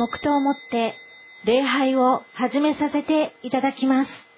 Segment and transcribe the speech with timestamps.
[0.00, 0.94] 黙祷をもって
[1.44, 4.29] 礼拝を始めさせていただきます。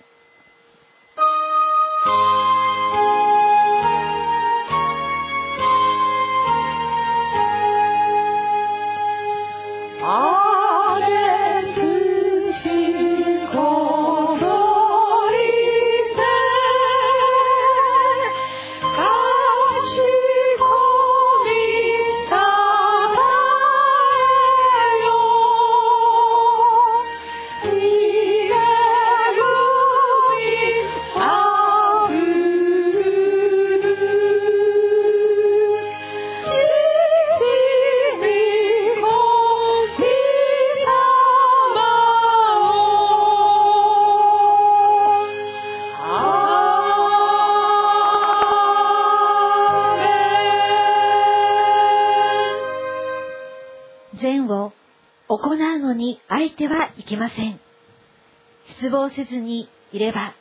[59.03, 60.35] 失望せずにいれば、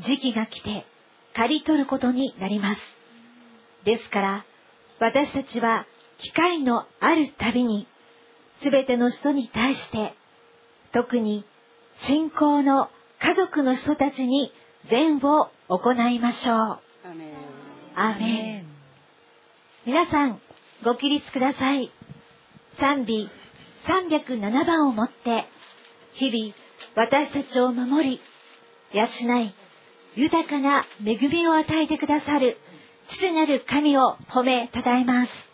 [0.00, 0.86] 時期が来て
[1.34, 2.80] 刈り取ることになります。
[3.84, 4.44] ですから、
[4.98, 5.86] 私たちは
[6.18, 7.86] 機会のあるたびに、
[8.62, 10.14] すべての人に対して、
[10.92, 11.44] 特に
[11.96, 14.52] 信仰の家族の人たちに
[14.90, 16.78] 善を行いましょう。
[17.94, 18.66] アメン。
[19.86, 20.40] 皆さん、
[20.84, 21.90] ご起立ください。
[22.78, 23.28] 賛美
[23.86, 25.46] 307番をもって、
[26.12, 26.54] 日々
[26.94, 28.20] 私たちを守り、
[28.92, 29.04] 養
[29.40, 29.54] い、
[30.16, 32.58] 豊かな恵みを与えてくださる
[33.08, 35.49] 父なる神を褒めたたえます。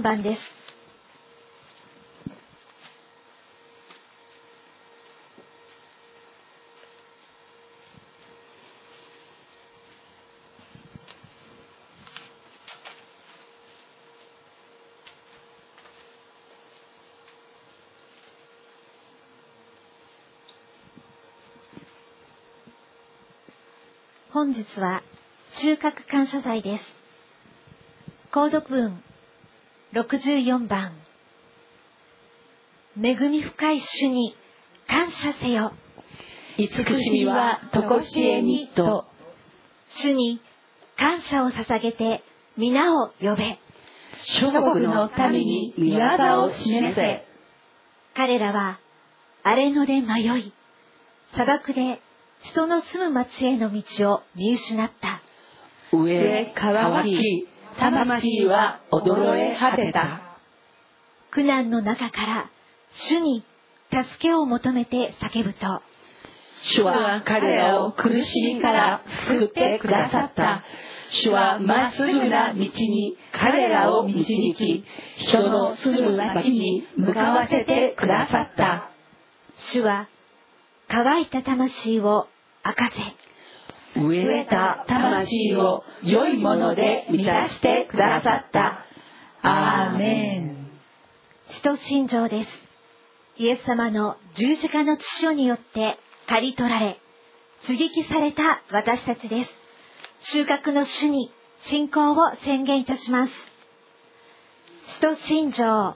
[0.00, 0.40] 4番です。
[24.32, 25.02] 本日は
[25.52, 26.84] 収穫感謝祭です。
[28.32, 29.02] 購読文
[29.92, 30.92] 64番。
[32.96, 34.36] 恵み深い主に
[34.86, 35.72] 感謝せよ。
[36.56, 39.06] 慈しみはとこしえにと。
[39.94, 40.40] 主に
[40.96, 42.22] 感謝を捧げて
[42.56, 43.58] 皆を呼べ。
[44.22, 47.26] 諸国の民に見業を示せ。
[48.14, 48.78] 彼らは
[49.42, 50.52] 荒れ野で迷い
[51.32, 52.00] 砂漠で
[52.42, 55.20] 人の住む町への道を見失った。
[55.92, 60.22] 上乾き、魂は衰え果てた。
[61.30, 62.50] 苦難の中から
[62.94, 63.44] 主に
[63.90, 65.82] 助けを求めて叫ぶと、
[66.62, 70.62] 主は彼らを苦しみから救ってくださった。
[71.10, 74.24] 主はまっすぐな道に彼らを導
[74.56, 74.84] き、
[75.18, 78.90] 人の住む町に向かわせてくださった。
[79.56, 80.08] 主は
[80.88, 82.28] 乾いた魂を
[82.64, 83.29] 明かせ。
[83.96, 88.86] 飢えた魂を良いもので満たしてくださった。
[89.42, 90.70] アーメン。
[91.50, 92.50] 使徒信条です。
[93.36, 95.98] イエス様の十字架の血潮によって
[96.28, 97.00] 刈り取られ、
[97.62, 99.50] 接ぎ木された私たちです。
[100.20, 101.32] 収穫の主に
[101.62, 103.32] 信仰を宣言いたします。
[104.88, 105.94] 使徒信条。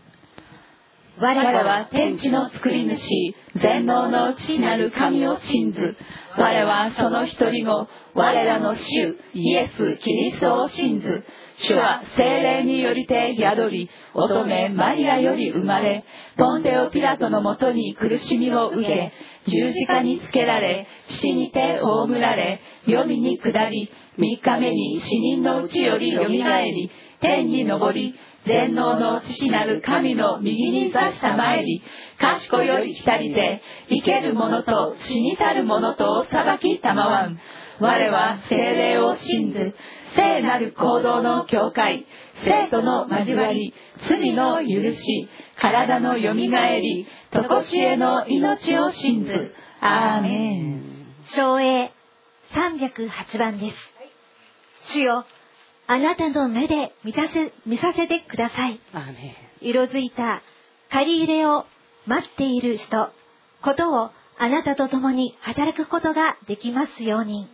[1.16, 5.96] 我我は天地の作り主、全能の父なる神を信ず。
[6.36, 11.24] 我はその一人子、我らの主、イエス・キリストを信ず。
[11.56, 16.04] 主は精霊によりて宿り、乙女マリアより生まれ、
[16.36, 19.12] ポンテオ・ピラトのもとに苦しみを受け、
[19.46, 23.88] 十字架につけられ、死にて葬られ、黄泉に下り、
[24.18, 26.90] 三日目に死人のうちよりよみがえり、
[27.20, 31.82] 天に昇り、全能の父なる神の右に座したまえり、
[32.18, 37.38] 賢より来たりて、生ける者と死にたる者とを裁きたまわん。
[37.80, 39.74] 我は精霊を信ず、
[40.14, 42.06] 聖なる行動の境界、
[42.44, 43.74] 生徒の交わり、
[44.08, 49.54] 罪の許し、体のよみがえり、とこしえの命を信ず。
[49.80, 51.06] アーメン。
[51.24, 51.92] 昭栄
[52.52, 53.76] 308番です。
[54.92, 55.24] 主よ、
[55.86, 58.80] あなたの目で見たせ見させてください。
[59.60, 60.42] 色づいた
[60.90, 61.66] 借り入れを
[62.06, 63.10] 待っている人、
[63.62, 67.48] ことをあなたと共に働くことができますように。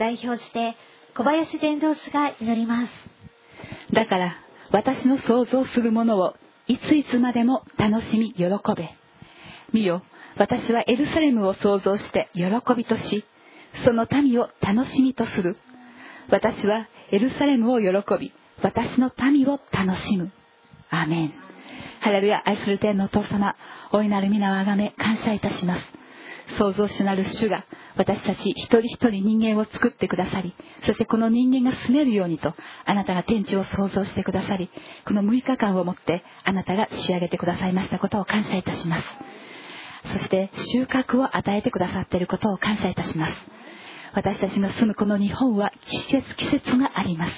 [0.00, 0.76] 代表して
[1.14, 2.92] 小林伝道師が祈ります。
[3.92, 4.34] だから
[4.72, 6.34] 私の想像するものを
[6.66, 8.96] いついつまでも楽しみ喜べ。
[9.74, 10.02] 見よ、
[10.38, 13.26] 私はエルサレムを想像して喜びとし、
[13.84, 15.58] その民を楽しみとする。
[16.30, 17.88] 私はエルサレムを喜
[18.18, 20.32] び、私の民を楽しむ。
[20.88, 21.34] アメン。
[22.00, 23.54] ハレルヤ愛する天のお父様、
[23.92, 25.82] 大いなる皆をあがめ感謝いたします。
[26.56, 27.66] 創造主なる主が
[27.96, 32.54] 私たち一人一人人間を作ってくださり、そしてこの人間が住めるようにと、
[32.84, 34.70] あなたが天地を創造してくださり、
[35.06, 39.04] この6日間をもってあなたが仕上げてくださいましたことを感謝いたします。
[40.12, 43.32] そして収穫を与えてくださっていることを感謝いたします。
[44.12, 47.32] 私たちの住むこの日本は季節季節があります。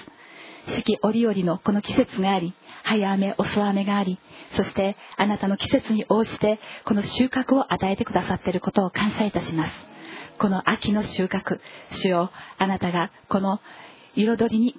[0.69, 2.55] 四季折々のこの季節があり、
[2.85, 4.19] 早雨、遅雨があり、
[4.55, 9.92] そしてあなたの季節に応じてこの収穫を与えてくださっていることを感謝いたします。
[10.43, 11.61] この秋の収穫、
[11.93, 13.61] 主よあなたがこの
[14.17, 14.77] 彩りに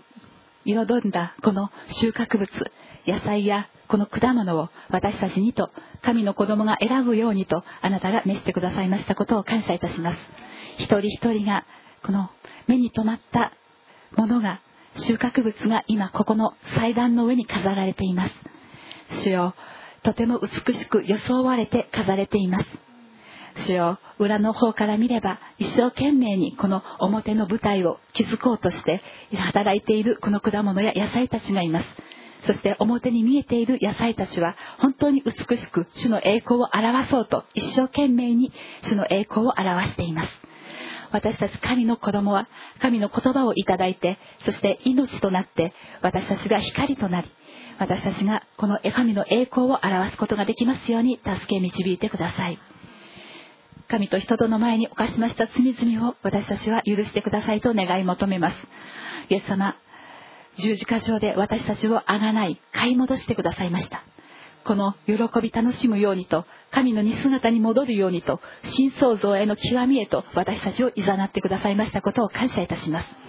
[0.65, 2.49] 彩んだこの収穫物、
[3.07, 5.69] 野菜やこの果物を私たちにと
[6.01, 10.17] 神の子供が選ぶようにとあなたが召してくださいましたことを感謝いたします。
[10.79, 11.65] 一人一人が
[12.05, 12.29] この
[12.67, 13.53] 目に留まった
[14.17, 14.59] ものが
[14.97, 18.33] 収穫物が今ここの祭壇の上に飾られています。
[19.23, 19.55] 主よ
[20.03, 22.65] とても美しく装われて飾れています。
[23.57, 23.99] 主よ。
[24.19, 29.01] 裏の方から見れば一生懸命にこの表の舞台を築こうとして
[29.35, 31.85] 働いているこの果物や野菜たちがいます。
[32.45, 38.51] そして表に見えている野菜たちは本当に美しく主の栄光を表そうと一生懸命に
[38.83, 40.29] 主の栄光を表しています。
[41.11, 42.47] 私たち神の子供は
[42.79, 47.29] 神の言葉をいただいてそして命となって私たちが光となり
[47.77, 52.59] 私たちがこの神の栄光を表すことができますように助け導いてください。
[53.87, 58.67] 神と人との前に犯しました罪々を私たちは許してくださいと願い求めます。
[59.29, 59.75] イエス様
[60.57, 64.03] 十字架上で私たちをあがない買い戻してくださいました。
[64.65, 73.22] この喜び楽しむようにと神の似姿に戻るようにと新創造への極みへと私たちをいざなってくださいましたことを感謝いたします。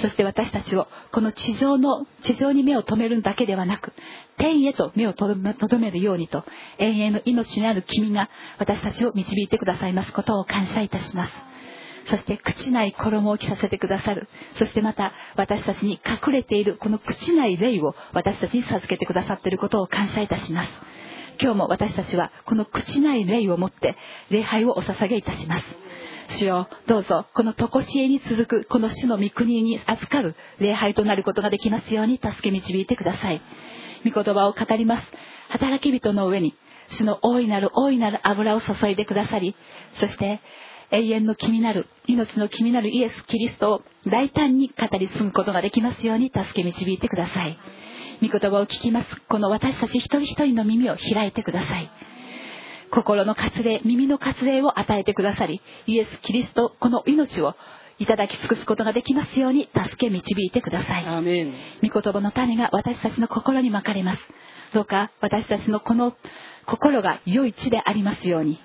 [0.00, 3.92] そして私たちをこの地上の地上に目を留めるだけではなく
[4.38, 5.34] 天へと目を留
[5.78, 6.44] めるようにと
[6.78, 11.32] 永遠の命にある君が私たちを導いてくださいますことを感謝いたします。
[12.06, 14.28] そして朽ちない衣を着させてくださる。
[14.58, 20.70] そしてまた私たちに隠れているこの朽ちない霊を私たちに授けてくださっていることを感謝いたします。
[21.40, 23.96] 今日も私たちはこの朽ちない霊をもって
[24.30, 25.64] 礼拝をお捧げいたします。
[26.30, 33.40] 主よどうぞこの常しえに続くこの主の御国に預かる礼拝となることができますように助け導いてください。
[34.04, 35.02] 御言葉を語ります。
[35.50, 36.54] 働き人の上に
[36.90, 39.54] 主の大いなる大いなる油を注いでくださり
[39.98, 40.40] そして
[40.92, 47.58] 永遠の気になる命の気になるイエス・キリストを大胆に語り継ぐことができますように助け導いてください。
[48.22, 49.06] 御言葉を聞きます。
[49.28, 51.90] この私たち一人一人の耳を開いてください。
[52.90, 57.54] 心の割礼耳の割礼を与えてくださりイエス・キリストこの命を
[58.00, 61.04] いただき尽くすことができますように助け導いてください。
[61.04, 64.20] 御言葉の種が私たちの心にまかれます。
[64.72, 66.14] どうか私たちのこの
[66.66, 68.58] 心が良い地でありますように。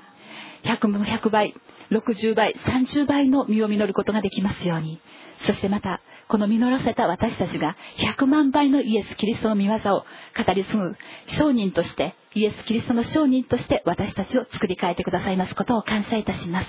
[0.63, 1.53] 100も100倍
[1.91, 5.01] 60倍30倍の実を実ることができますように。
[5.41, 10.05] そしてまたこの実らせた私たちが100万倍のイエス・キリストの御業を
[10.45, 10.95] 語り継ぐ
[11.27, 16.67] 商人としてイエス・キリストの商人として私たちを作り変えてくださいますことを感謝いたします。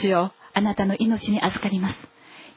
[0.00, 1.96] 主よあなたの命に預かります。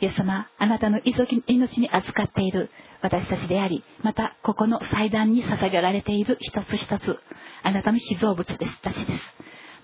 [0.02, 2.70] イエス様あなたの命に預かっている
[3.02, 7.20] 私たちでありまたここの祭壇に捧げられている一つ一つ
[7.64, 9.22] あなたの被造物ですたちです。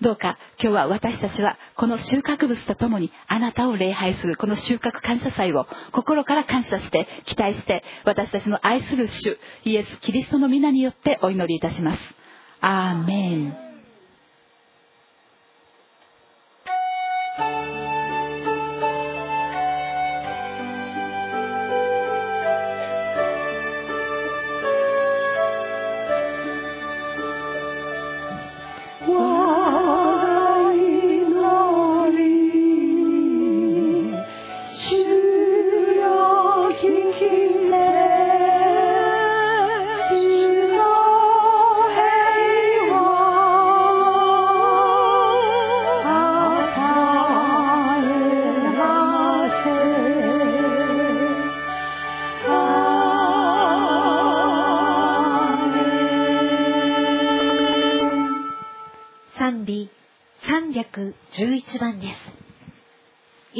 [0.02, 12.00] どうか今日は私たちはこの収穫物とともにあなたを礼拝するこの収穫感謝祭を心から感謝して期待して私たちの愛する主イエス・キリストの皆によってお祈りいたします。
[12.60, 13.71] アーメン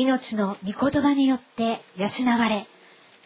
[0.04, 2.66] 命の御言葉によって養われ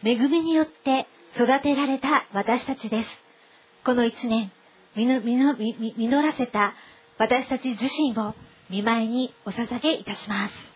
[0.05, 3.09] 恵みによって育てられた私たちです。
[3.85, 4.51] この一年
[4.95, 6.75] 実らせた
[7.19, 8.35] 私たち自身を
[8.71, 10.76] 見舞いにお捧げいたします。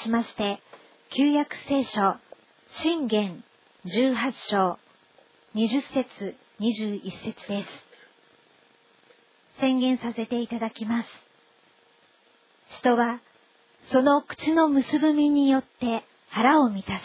[0.00, 0.60] しまして
[1.10, 2.16] 旧約聖書
[2.72, 3.44] 信玄
[3.84, 4.78] 18章
[5.54, 7.68] 20節21節です。
[9.60, 11.08] 宣言させていただきます。
[12.70, 13.20] 人は
[13.90, 17.02] その口の結ぶ身によって腹を満たし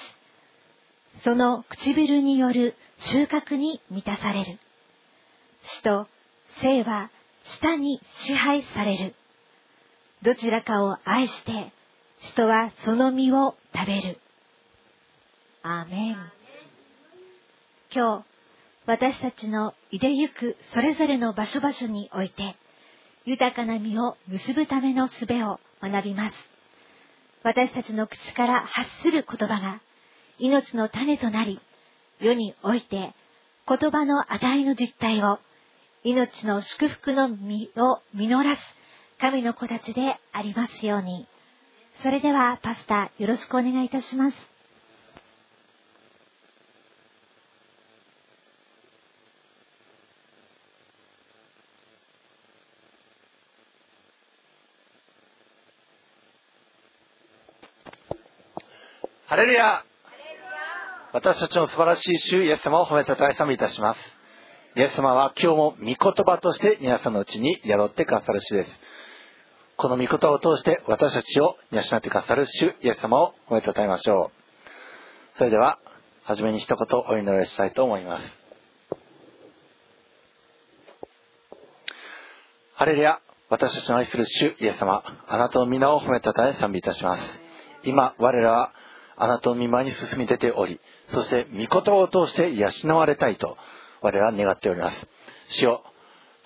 [1.24, 4.58] その唇による収穫に満たされる。
[5.64, 6.08] 死と
[6.62, 7.12] 生は
[7.44, 9.16] 舌に支配される。
[10.22, 11.74] どちらかを愛して、
[12.26, 14.20] 人はその実を食べる。
[15.62, 16.18] アーメン。
[17.94, 18.26] 今日、
[18.88, 22.56] 私たちのいでゆくそれぞれの場所場所において、
[23.26, 26.36] 豊かな実を結ぶための術を学びます。
[27.44, 29.82] 私たちの口から発する言葉が
[30.40, 31.60] 命の種となり、
[32.20, 33.14] 世において
[33.68, 35.40] 言葉の値の実態を
[36.04, 38.62] 命の祝福の実を実らす
[39.22, 41.28] 神の子たちでありますように。
[42.02, 44.38] それではパスタよろしくお願いいたします。
[59.28, 59.84] ハレルヤ
[61.12, 64.00] 私たちの素晴らしい主イエス様を褒めたたえ賛美いたします。
[64.76, 68.85] イエス様は今日も御言葉として皆さんのうちに宿ってくださる主です。
[69.78, 75.38] この御言葉を通して私たちを養ってくださる主イエス様を褒めたたえましょう。
[75.38, 75.80] それでは、
[76.24, 78.26] はじめに一言お祈りしたいと思います。
[82.76, 87.40] ハレルヤ私たちの愛する主イエス様、あなたの皆を褒めたたえ賛美いたします。
[87.84, 88.74] 今、我らは
[89.18, 93.58] あなたの御前に進み出ており、そして御言葉を通して養われたいと
[94.02, 95.08] 我らは願っております。
[95.50, 95.84] 主よ、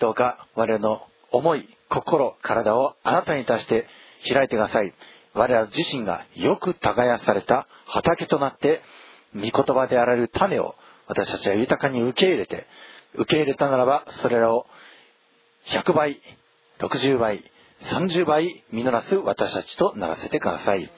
[0.00, 3.86] どうか我らの思い、心、体をあなたに対して
[4.32, 4.94] 開いてください。
[5.34, 8.80] 我ら自身がよく耕された畑となって、
[9.34, 10.74] 御言葉であられる種を
[11.06, 12.66] 私たちは豊かに受け入れて、
[13.14, 14.66] 受け入れたならば、それらを
[15.66, 16.20] 100倍、
[16.78, 17.44] 60倍、
[17.82, 20.90] 30倍実らす私たちとならせてください。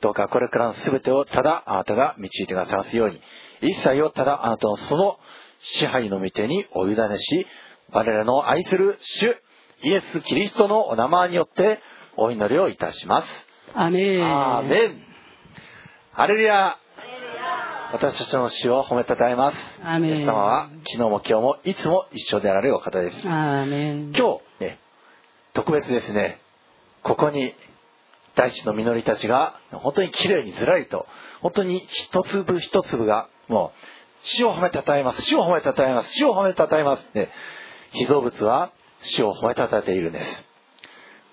[0.00, 3.20] どうかこれからの全てをただあなたが導いてくださいますように、
[3.62, 5.18] 一切をただあなたのその
[5.60, 7.46] 支配の御手にお委ねし、
[7.92, 9.36] 我らの愛する主、
[9.82, 11.80] イエス・キリストのお名前によって
[12.16, 13.28] お祈りをいたします。
[13.74, 15.02] アメンアーメン。
[16.12, 16.78] ハレルヤ。
[17.92, 19.56] 私たちの主を褒めたたえます。
[19.84, 23.28] アメンイエス様は昨日も今日もいつも一緒であられるお方です。
[23.28, 24.78] アーメン今日、ね、
[25.52, 26.40] 特別ですね、
[27.02, 27.54] ここに
[28.34, 31.06] 大地の実りたちが本当に綺麗にずらりと、
[31.42, 37.28] 本当に一粒一粒がもう、死を褒めたたえます、死を褒めたたえます、死を褒めたたえますって、
[37.92, 40.44] 被造物は死を褒めたたえているんです。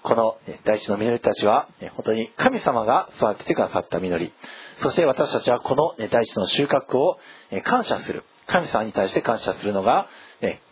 [0.03, 4.33] この大地の実りたちは、本当に神様が育ててくださった実り。
[4.81, 7.17] そして私たちはこの大地の収穫を
[7.63, 8.25] 感謝する。
[8.45, 10.07] 神様に対して感謝するのが、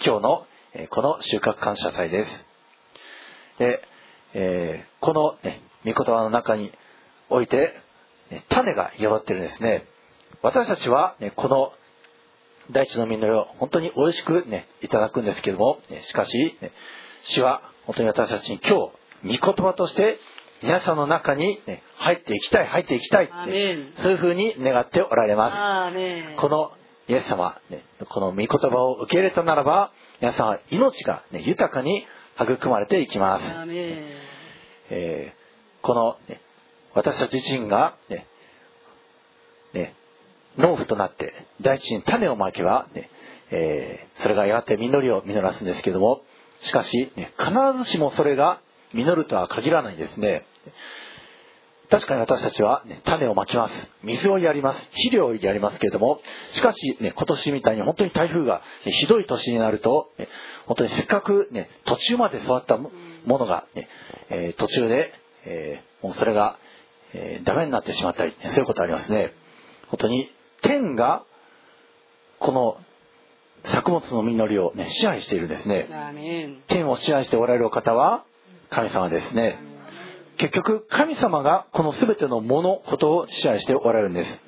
[0.05, 0.45] 今日の
[0.89, 2.45] この収穫感謝祭です。
[3.57, 3.83] で、
[4.33, 6.71] えーこの、ね、御言葉の中に
[7.29, 7.73] おいて、
[8.49, 9.85] 種が宿ってるんですね。
[10.41, 11.73] 私たちは、この
[12.69, 16.71] 大地の実りを本当に美味しく、ね、いただくんですけども、ねしかし、ね
[17.25, 18.91] 主は本当に私たちに今
[19.23, 20.19] 日、御言葉として
[20.61, 25.51] 皆さんの中に、ね入っていきたい、入っていきたいってアーメンそういうふうに願っておられま
[26.35, 26.37] す。
[26.37, 26.71] この
[27.07, 32.05] イエス様、ね、この御言葉を受け入れたならば、皆さんは命が、ね、豊かに
[32.39, 33.43] 育まれていきます。
[34.89, 35.41] えー
[35.81, 36.41] この、ね、
[36.93, 38.27] 私たち自身が、ね
[39.73, 39.95] ね、
[40.57, 43.09] 農夫となって大地に種をまけば、ね
[43.51, 46.21] えーそれがやがて実りを実らすんですけども
[46.61, 48.61] しかし、ね、必ずしもそれが
[48.93, 50.45] 実るとは限らないんですね。
[51.89, 53.91] 確かに私たちは、ね、種をまきます。
[54.03, 54.81] 水をやります。
[54.91, 56.21] 肥料をやりますけれども
[56.53, 60.27] しかし、ね、今年みたいに本当に台風がねひどい年になると、ね
[60.67, 62.91] 本当にせっかく、ね、途中まで育ったも
[63.25, 63.89] のが、ね
[64.29, 65.13] えー途中で、
[65.45, 66.57] えーもうそれが、
[67.13, 69.33] えーダメになってしまったり、そういうことありますね。
[69.89, 71.23] 本当に天が
[72.39, 72.77] この
[73.65, 75.87] 作物の実りを、ね、支配しているんですね。
[76.67, 78.23] 天を支配しておられるお方は
[78.69, 79.59] 神様ですね。
[80.37, 84.39] 結局神様がこの全てのものことを支配しておられるんです。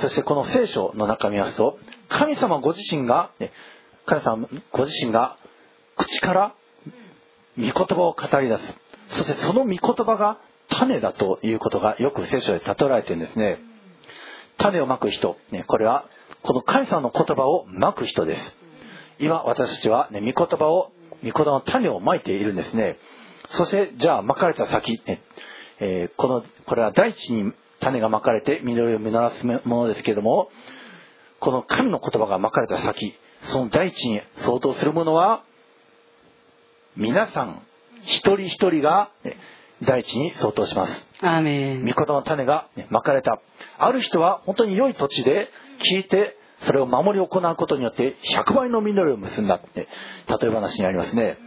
[0.00, 3.30] そしてこの聖書の中見ますと神様ご自身が
[4.06, 5.36] 神様ご自身が
[5.96, 6.54] 口から
[7.56, 8.74] 御言葉を語り出す。
[9.10, 13.58] そしてその御言葉が種だということがよく聖書で例えられてるんですね
[14.58, 16.06] 種をまく人、ね、これは
[16.42, 18.56] この神様の言葉をまく人です。
[19.18, 22.98] 今私たちは、ね、御言葉を御言葉の種をまいているんですね。
[23.50, 25.22] そしてじゃあまかれた先、ね
[25.80, 30.48] えー、このこれは大地に種がまかれて緑を実らすものですけれども
[31.40, 33.14] この神の言葉がまかれた先
[33.44, 35.44] その大地に相当するものは
[36.96, 37.62] 皆さん
[38.04, 39.36] 一人一人が、ね、
[39.82, 41.06] 大地に相当します。
[41.20, 43.40] アー御言葉の種が、ね、まかれた。
[43.78, 45.48] ある人は本当に良い土地で
[45.92, 49.88] 聞いて、それを守り行うことによって100倍の実りを結んだって、
[50.28, 51.38] 例え話にありますね。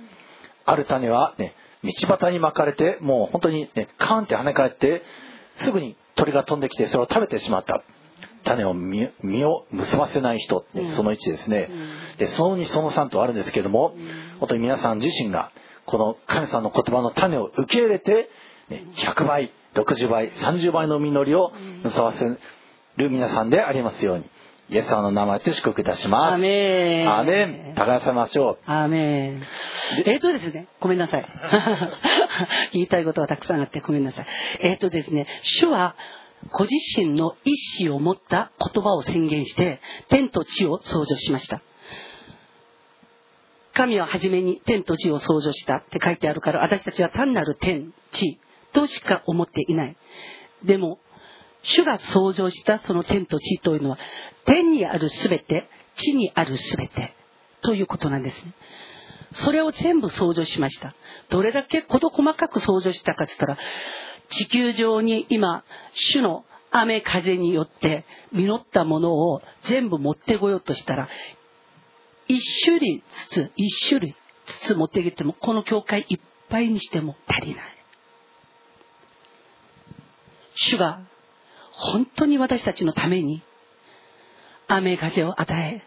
[0.65, 5.03] ある種はね、道端に巻かれて、もう本当にね、カーンって跳ね返って、
[5.59, 7.83] すぐに鳥が飛んできてそれを食べてしまった。
[8.43, 11.69] 種を実を結ばせない人、ね、その1ですね。
[12.17, 13.95] で、その2、その3とあるんですけれども、
[14.39, 15.51] 本当に皆さん自身が、
[15.87, 18.29] この神様の言葉の種を受け入れて、
[18.69, 22.25] 100倍、60倍、30倍の実りを結ばせ
[22.97, 24.29] る皆さんでありますように。
[24.69, 26.33] イエス様の名前で祝福いたします。
[26.33, 27.09] アメン。
[27.09, 27.73] アメン。
[27.73, 28.69] 耕せましょう。
[28.69, 29.43] アメン。
[30.05, 31.25] えっ、ー、とですね、ごめんなさい。
[32.73, 34.25] 言いたいことはたくさんあってごめんなさい。
[34.59, 35.95] えっ、ー、とですね、主は
[36.51, 41.61] ご自身の意志を持った言葉を宣言して、天と地を創造しました。
[43.77, 48.39] 神は初めに天と地を創造したって書いてあるから、私たちは単なる天、地
[48.73, 49.97] としか思っていない。
[50.65, 50.97] でも、
[51.61, 53.99] 主が創造したその天と地というのは、
[54.45, 57.13] 天にあるすべて、地にあるすべて
[57.61, 58.53] ということなんですね。
[59.33, 60.95] それを全部創造しました。
[61.29, 63.59] どれだけ事細かく創造したかって言ったら、
[64.29, 65.63] 地球上に今、
[65.93, 71.09] 主の雨風によって実ったものを全部持ってこようとしたら、
[72.27, 74.15] 一種類ずつ、一種類
[74.61, 77.77] ずつ持ってきても、この教会いっぱいにしても足りない。
[80.55, 81.01] 主が
[81.71, 83.43] 本当に私たちのために
[84.67, 85.83] 雨風を与え、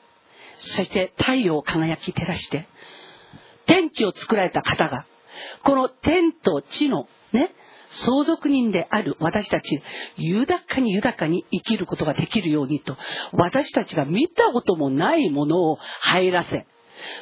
[0.59, 2.69] そして太陽を輝き照らして、
[3.67, 5.07] 天地を作られた方が、
[5.65, 7.55] この天と地のね、
[7.91, 9.83] 相続人である私たち、
[10.17, 12.97] 豊かに豊かに生きることができるようにと、
[13.33, 16.67] 私たちが見たこともないものを入らせ、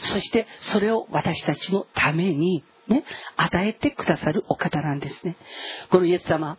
[0.00, 3.04] そしてそれを私たちのために、ね、
[3.36, 5.36] 与えてくださるお方なんですね。
[5.90, 6.56] このイエス様、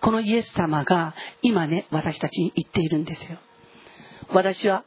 [0.00, 3.38] このイエス様が今ね、私たちに言っているんですよ。
[4.32, 4.84] 私は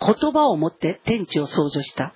[0.00, 2.14] 言葉を持って天地を創造した。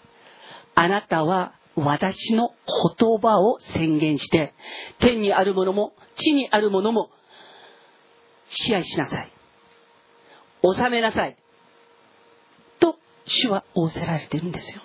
[0.74, 2.54] あなたは私の
[2.98, 4.52] 言葉を宣言して、
[4.98, 7.10] 天にあるものも地にあるものも
[8.48, 9.32] 支配しなさい。
[10.62, 11.36] 収めなさい。
[12.78, 14.82] と、主は仰せられているんですよ。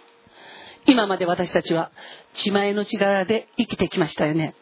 [0.85, 1.91] 今まで私たちは、
[2.33, 4.55] 血前の力で生きてきましたよね。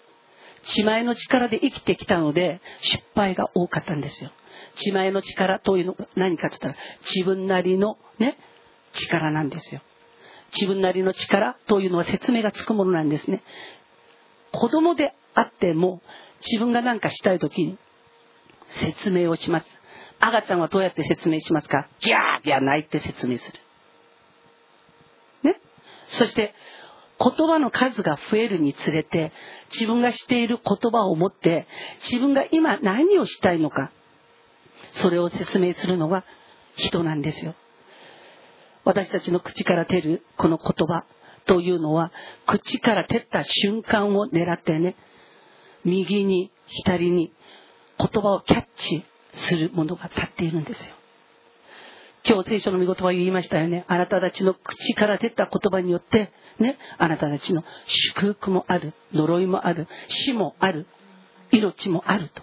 [0.63, 4.31] 血前の力で生きてきたので、失敗が多かったんですよ。
[4.75, 8.37] 血前の力というのが何かって言ったら、自分なりのね、
[8.93, 9.81] 力なんですよ。
[10.53, 13.43] 自分なりの力というのは説明がつくものなんですね。
[14.51, 16.01] 子供であっても
[16.39, 17.77] 自分が何かしたい時に
[18.69, 19.67] 説明をします。
[20.19, 21.89] 赤ちゃんはどうやって説明しますか？
[21.99, 23.59] ギャーギャー泣いて説明する。
[25.43, 25.59] ね？
[26.07, 26.53] そして
[27.19, 29.33] 言葉の数が増えるにつれて
[29.73, 31.67] 自分がしている言葉を持って
[32.01, 33.91] 自分が今何をしたいのか
[34.93, 36.23] それを説明するのが
[36.75, 37.55] 人なんですよ。
[38.85, 41.05] 私たちの口から出るこの言葉
[41.45, 42.11] というのは、
[42.45, 44.95] 口から出た瞬間を狙ってね、
[45.83, 47.31] 右に、左に
[47.99, 50.95] 言葉をキャッチするものが立っているんですよ。
[52.27, 53.85] 今日聖書の御言葉を言いましたよね。
[53.87, 60.87] あなたたちの口から出た言葉によって、ね、あなたたちの祝福もある、呪いもある、死もある、
[61.51, 62.41] 命もあると。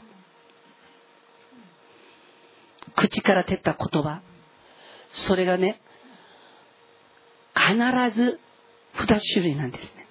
[2.94, 4.22] 口から出た言葉。
[5.12, 5.81] それがね、
[8.11, 8.40] ず
[8.94, 10.06] 二種類なんですね。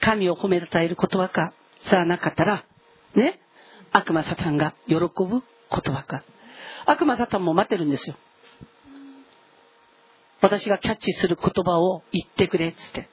[0.00, 1.52] 神を褒めたたえる言葉か、
[1.84, 2.64] さあなかったら、
[3.14, 3.40] ね、
[3.92, 6.24] 悪魔サタンが喜ぶ言葉か。
[6.86, 8.16] 悪魔サタンも待ってるんですよ。
[10.40, 13.08] 私がキャッチする言葉を言ってくれっつって。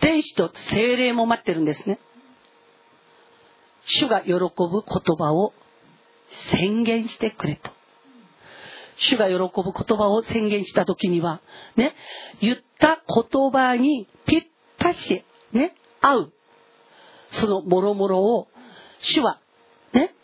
[0.00, 1.98] 天使と精霊も待ってるんですね。
[3.84, 5.52] 主が喜ぶ言葉を
[6.52, 7.70] 宣言してくれと。
[9.00, 11.40] 主が喜ぶ言葉を宣言した時には、
[11.76, 11.94] ね、
[12.40, 14.42] 言った言葉にぴっ
[14.78, 16.32] 足し、ね、合う、
[17.32, 18.48] その諸々を、
[19.00, 19.40] 主は、
[19.92, 20.14] ね、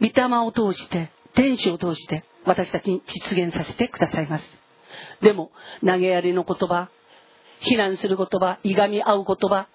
[0.00, 4.58] 御霊を通して、天使を通して、私たちに実現させてくださいます。
[5.22, 5.50] でも、
[5.84, 6.90] 投げやりの言葉、
[7.60, 9.68] 非難する言葉、いがみ合う言葉、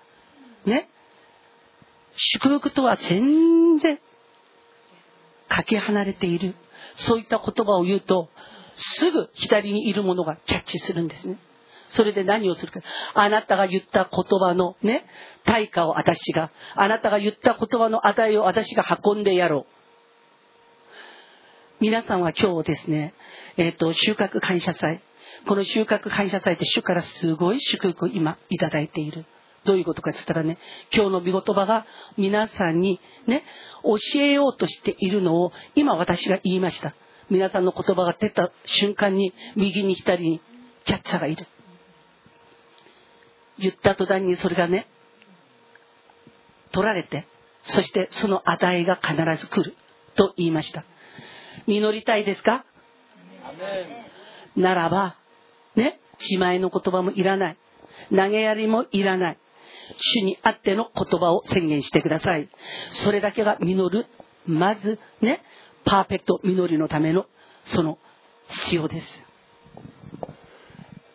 [0.66, 0.90] ね、
[2.16, 4.00] 祝福とは全然
[5.48, 6.56] かけ離れている。
[6.96, 8.30] そういった言葉を言うと、
[8.76, 11.38] すぐ左にいるものがキャッチするんですね。
[11.90, 12.82] それで何をするか。
[13.14, 15.06] あなたが言った言葉のね、
[15.46, 19.78] 対価を私が、あなたが言った言葉の値を私が運んでやろう。
[21.80, 23.14] 皆さんは今日ですね、
[23.56, 25.02] えっ、ー、と、収穫感謝祭。
[25.48, 29.26] この収穫感謝祭って主からすごい祝福を今いただいている。
[29.68, 30.58] どういうことかって言ったらね、
[30.96, 31.86] 今日の御言葉が
[32.18, 33.44] 皆さんにね、
[33.84, 36.96] 教えようとしているのを今私が言いました。
[37.30, 40.42] 皆さんの言葉が出た瞬間に右に左に
[40.86, 41.46] キャッチャーがいる。
[43.60, 44.88] 言った途端にそれがね、
[46.72, 47.28] 取られて、
[47.64, 49.76] そしてその値が必ず来る
[50.16, 50.86] と言いました。
[51.68, 52.64] 実りたいですか？
[54.56, 55.18] ならば、
[55.76, 57.58] ね、自前の言葉もいらない。
[58.10, 59.38] 投げやりもいらない。
[59.98, 62.50] 主にあっての言葉を宣言してください。
[62.92, 64.08] それだけが実る。
[64.46, 65.42] まずね、
[65.86, 67.26] パーフェクト実りのための、
[67.66, 67.98] その
[68.50, 69.08] 必要です。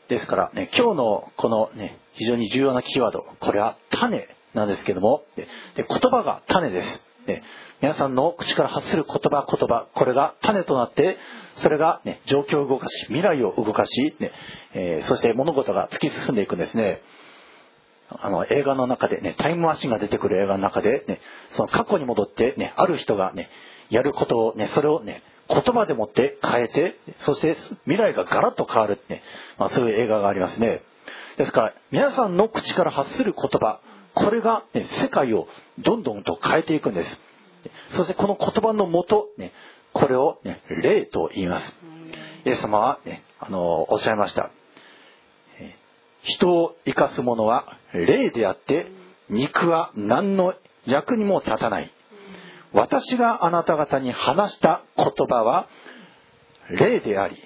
[0.09, 7.01] ですからね、今日のこのね、非常に重要なキーワード、これは種なんですけども、で言葉が種です。
[7.27, 7.43] ね、
[7.83, 11.17] 皆さんの口から発する言葉言葉これが種となって
[11.57, 14.31] それが、ね、状況を動かし未来を動かし、ね
[14.73, 17.03] えー、そして物事が突き進んでいくんですね
[18.09, 21.21] あの映画の中でねタイムマシンが出てくる映画の中で、ね、
[21.53, 23.49] その過去に戻って、ね、ある人がね
[23.91, 29.23] やることをねそれをね言葉でもって変えてそして未来がガラッと変わるってね、
[29.59, 30.83] まあ、そういう映画がありますね。
[31.37, 33.81] ですから皆さんの口から発する言葉
[34.15, 37.21] これが、ね、世界をどんどんと変えていくんです。
[37.91, 39.53] そしてこの言葉のもと、ね、
[39.93, 41.75] これを、ね、霊と言います。
[42.45, 44.51] イエス様は、ね、あのおっしゃいました
[46.23, 48.87] 人を生かすものは霊であって
[49.29, 50.55] 肉は何の
[50.87, 51.93] 役にも立たない。
[52.73, 55.69] 私があなた方に話した言葉は
[56.71, 57.37] 霊であり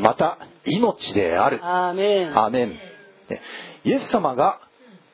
[0.00, 1.60] また命である。
[2.34, 2.78] アーメン。
[3.84, 4.60] イエス様が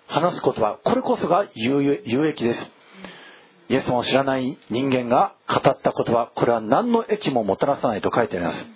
[0.06, 1.82] 話す言葉これこそが有
[2.26, 2.66] 益です。
[3.68, 8.66] イエス様を知らない人間が語った言葉これは何の益ももたらさないと書いてあります。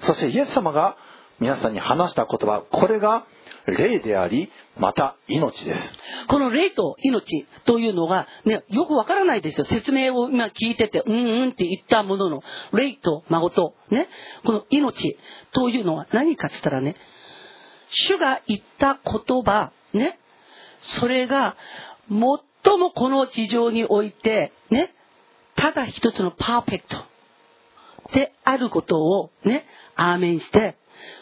[0.00, 0.96] そしてイエス様が
[1.38, 3.26] 皆さんに話した言葉これが
[3.66, 5.94] 霊でありまた命です。
[6.28, 9.64] この霊と命というのが、ね、よくわからないですよ。
[9.64, 12.42] 説明を今聞いててうんうんって言ったものの
[12.72, 14.08] 霊と孫とね
[14.44, 15.18] この命
[15.52, 16.96] というのは何かっつったらね
[17.90, 20.18] 主が言った言葉ね
[20.80, 21.56] それが
[22.08, 24.94] 最もこの地上においてね
[25.56, 27.04] ただ一つのパーフェクト
[28.14, 30.76] であることをねアーメンして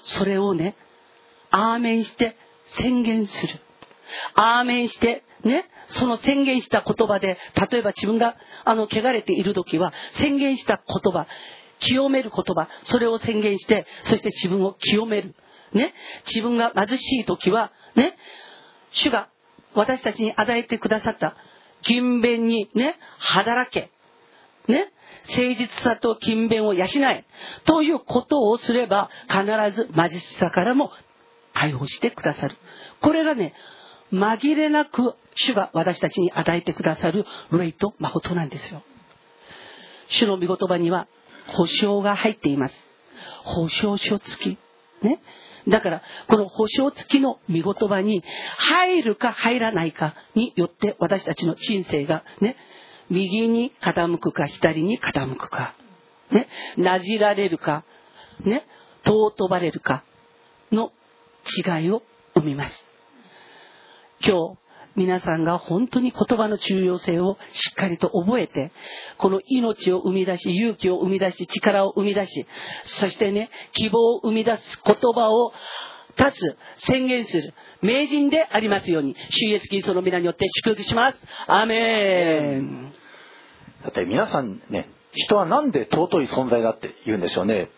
[0.04, 0.76] それをね
[1.50, 2.36] アーメンして
[2.66, 3.60] 宣言する。
[4.34, 7.38] アーメンして、ね、その宣言した言葉で、
[7.70, 11.26] 例えば自分が、あの、汚れている時は、宣言した言葉、
[11.80, 15.34] 清める言葉、それを宣言して、そして自分を清める。
[15.72, 15.94] ね、
[16.26, 18.16] 自分が貧しい時は、ね、
[18.90, 19.28] 主が
[19.74, 21.36] 私たちに与えてくださった
[21.82, 23.90] 勤勉にね、働け。
[24.66, 24.92] ね、
[25.28, 27.24] 誠実さと勤勉を養え。
[27.64, 29.44] ということをすれば、必
[29.74, 30.90] ず貧しさからも
[31.58, 32.56] 解放してくださる。
[33.00, 33.52] これがね、
[34.12, 38.82] 紛れなく主が私たちに与えてくださる霊と誠なんですよ。
[40.08, 41.08] 主の御言葉には
[41.48, 42.86] 保証が入っています。
[43.44, 44.58] 保証書付き。
[45.02, 45.20] ね。
[45.68, 48.22] だから、この保証付きの御言葉に
[48.56, 52.56] 入るか入らないかによって私たちの人生がね、
[53.10, 55.74] 右に傾くか左に傾くか、
[56.30, 57.84] ね、なじられるか、
[58.40, 58.66] ね、
[59.04, 60.04] 尊ばれるか
[60.72, 60.92] の
[61.48, 62.02] 違いを
[62.34, 62.88] 生みます。
[64.20, 64.58] 今日、
[64.96, 68.72] 皆さんが本当に言葉の重要性をしっかりと覚えて、
[69.16, 72.46] この命を生み出し、勇気を生み出し、力を生み出し、
[72.84, 75.52] そしてね、希望を生み出す言葉を
[76.18, 76.56] 立つ、
[76.88, 81.18] 宣言する、名人でありますように、主イエスキリストの皆によって祝福します。
[81.46, 82.92] アメン。
[83.84, 87.70] だって皆さんね、人はなんで尊い存在だって言うんでしょうね。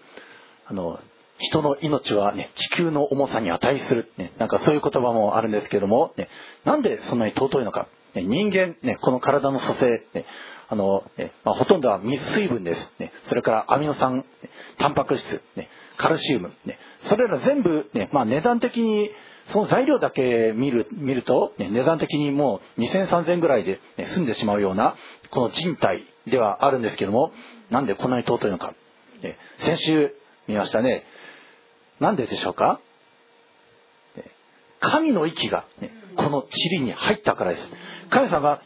[0.64, 1.00] あの、
[1.40, 4.12] 人の命はね、地球の重さに値する。
[4.18, 6.28] ね、なんかそういう言葉もあるんですけども、ね、
[6.64, 7.88] なんでそんなに尊いのか。
[8.14, 10.26] ね、人間、ね、この体の組成、ね、
[10.68, 12.94] あの、ねまあ、ほとんどは水水分です。
[12.98, 14.24] ね、それからアミノ酸、ね、
[14.78, 19.10] タンパク質、ね、カルシウム、ね、それら全部、ねまあ、値段的に
[19.48, 24.96] その材料だけ見る見ると、ね、値段的にもう2000、3000ぐらいで、ね、済んでしまうような、
[25.30, 27.32] この人体ではあるんですけども、
[27.70, 28.74] なんでこんなに尊いのか。
[29.22, 30.14] ね、先週
[30.46, 31.04] 見ましたね。
[32.00, 32.80] なんででしょうか？
[34.80, 37.70] 神の息が、ね、この塵に入ったからです。
[38.08, 38.62] 神様が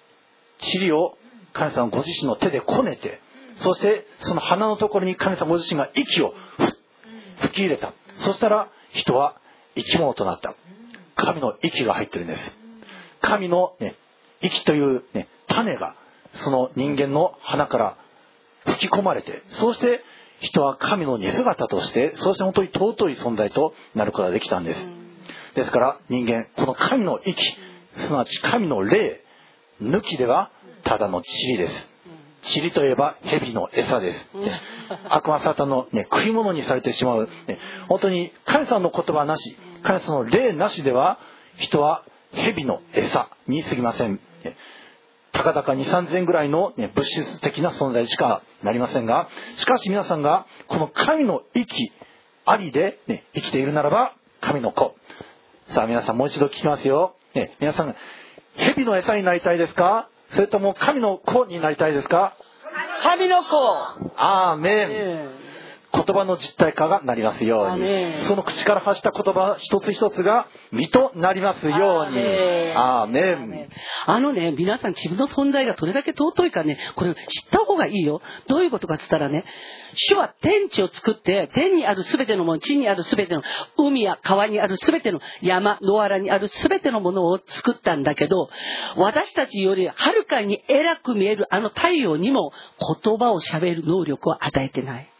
[0.78, 1.18] 塵を
[1.52, 3.20] 神様ご自身の手でこねて、
[3.56, 6.32] そしてその鼻のところに神様ご自身が息を
[7.40, 7.92] 吹き入れた。
[8.20, 9.36] そしたら人は
[9.74, 10.54] 生き物となった。
[11.16, 12.56] 神の息が入ってるんです。
[13.20, 13.96] 神の、ね、
[14.40, 15.96] 息という、ね、種が
[16.34, 17.98] その人間の鼻から
[18.66, 20.04] 吹き込まれて、そうして
[20.40, 24.88] 人は神の似姿として、そして本当に尊い存在となることができたんです。
[25.54, 27.42] ですから人間、この神の息、
[27.98, 29.24] すなわち神の霊、
[29.80, 30.50] 抜きでは
[30.84, 31.90] ただの塵です。
[32.60, 34.30] 塵といえば蛇の餌です。
[35.08, 37.58] 悪魔サタンの、ね、食い物にされてしまう、ね、
[37.88, 41.18] 本当に神様の言葉なし、神様の霊なしでは
[41.56, 44.20] 人は蛇の餌に過ぎません。
[45.34, 49.28] たかだか2、3000ぐらいの、ね、物質的な存在しかなりませんが、
[49.58, 51.92] しかし皆さんがこの神の息
[52.46, 54.94] ありで、ね、生きているならば神の子。
[55.68, 57.16] さあ皆さんもう一度聞きますよ。
[57.34, 57.94] ね、皆さん、
[58.56, 60.08] 蛇の餌になりたいですか？
[60.30, 62.36] それとも神の子になりたいですか？
[63.02, 63.48] 神の子。
[64.16, 65.28] アーメン
[65.94, 68.18] 言葉の実体化がなりますように。
[68.26, 72.18] その口から発した言葉一つ一つが身となりますように。
[72.74, 73.68] アーメン。
[74.06, 78.20] あのね皆さん自分の存在がどれだけ尊いかねこれ知った方がいいよ。
[78.48, 79.44] どういうことかっつったらね
[79.94, 83.42] 主は天地を作って天にある全てのもの地にある全ての
[83.76, 88.48] 海や川にある全ての山野原にある全てのものを作ったんだけど
[88.96, 92.52] 私たちよりはるかに偉く見えるあの太陽にも
[93.02, 95.13] 言葉をしゃべる能力を与えてない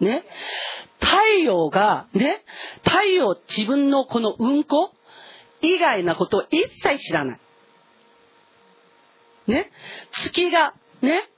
[0.00, 0.24] ね。
[1.00, 2.42] 太陽が、ね、
[2.84, 4.92] 太陽自分のこのうんこ
[5.60, 7.40] 以外なことを一切知らない。
[9.46, 9.70] ね。
[10.12, 11.28] 月が、ね、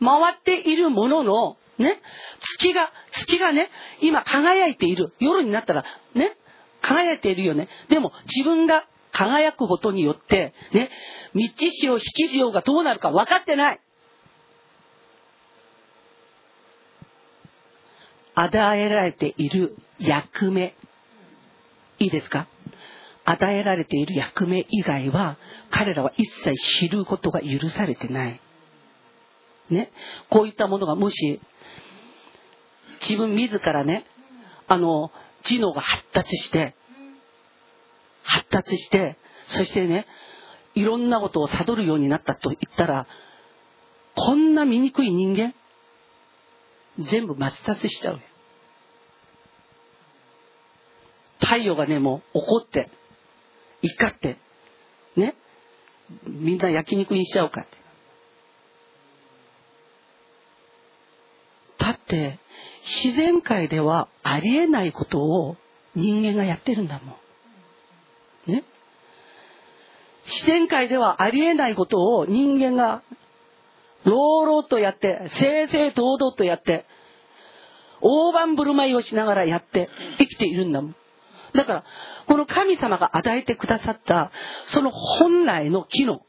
[0.00, 2.00] 回っているものの、ね、
[2.40, 5.12] 月が、月がね、今輝いている。
[5.18, 5.84] 夜になったら、
[6.14, 6.36] ね、
[6.80, 7.68] 輝いているよね。
[7.88, 10.90] でも自分が輝くことによって、ね、
[11.34, 13.80] 道しよう、引きしようがどうなるか分かってない。
[18.34, 20.74] 与えられている役目。
[21.98, 22.48] いいですか？
[23.24, 25.38] 与えられている役目以外は、
[25.70, 28.40] 彼らは一切知ることが許されてない。
[29.70, 29.90] ね？
[30.28, 31.40] こういったものがもし、
[33.00, 34.04] 自分自らね、
[34.66, 35.10] あの、
[35.42, 36.74] 知能が発達して、
[38.22, 39.16] 発達して、
[39.46, 40.06] そしてね、
[40.74, 43.06] いろんなことを悟るようになったと言ったら、
[44.16, 45.54] こんな醜い人間
[46.98, 48.20] 全部抹殺しちゃう。
[51.40, 52.90] 太陽がね、もう怒って、
[53.82, 54.38] 怒って、
[55.16, 55.34] ね、
[56.26, 57.76] みんな焼肉にしちゃおうかって。
[61.78, 62.38] だって、
[63.02, 65.56] 自然界ではありえないことを
[65.94, 67.18] 人間がやってるんだも
[68.46, 68.52] ん。
[68.52, 68.64] ね。
[70.26, 73.02] 自然界ではありえないことを人間が
[74.04, 76.86] 朗々とやって、正々堂々とやって、
[78.00, 79.88] 大盤振る舞いをしながらやって
[80.18, 80.96] 生きているんだもん。
[81.54, 81.84] だから、
[82.26, 84.30] この神様が与えてくださった、
[84.66, 86.20] その本来の機能、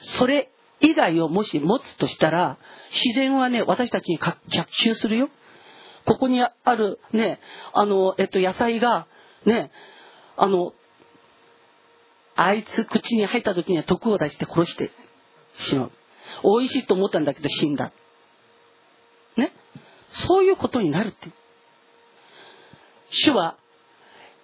[0.00, 0.50] それ
[0.80, 2.58] 以外をもし持つとしたら、
[2.90, 4.18] 自然はね、私たちに
[4.48, 5.28] 逆襲するよ。
[6.06, 7.40] ここにあるね、
[7.72, 9.06] あの、えっと、野菜が、
[9.44, 9.70] ね、
[10.36, 10.72] あの、
[12.34, 14.90] あいつ口に入った時には毒を出して殺して
[15.56, 15.92] しまう。
[16.42, 17.92] 美味しいと思ったんだけど死んだ。
[19.36, 19.52] ね？
[20.12, 21.30] そういうことになるって。
[23.10, 23.56] 主は、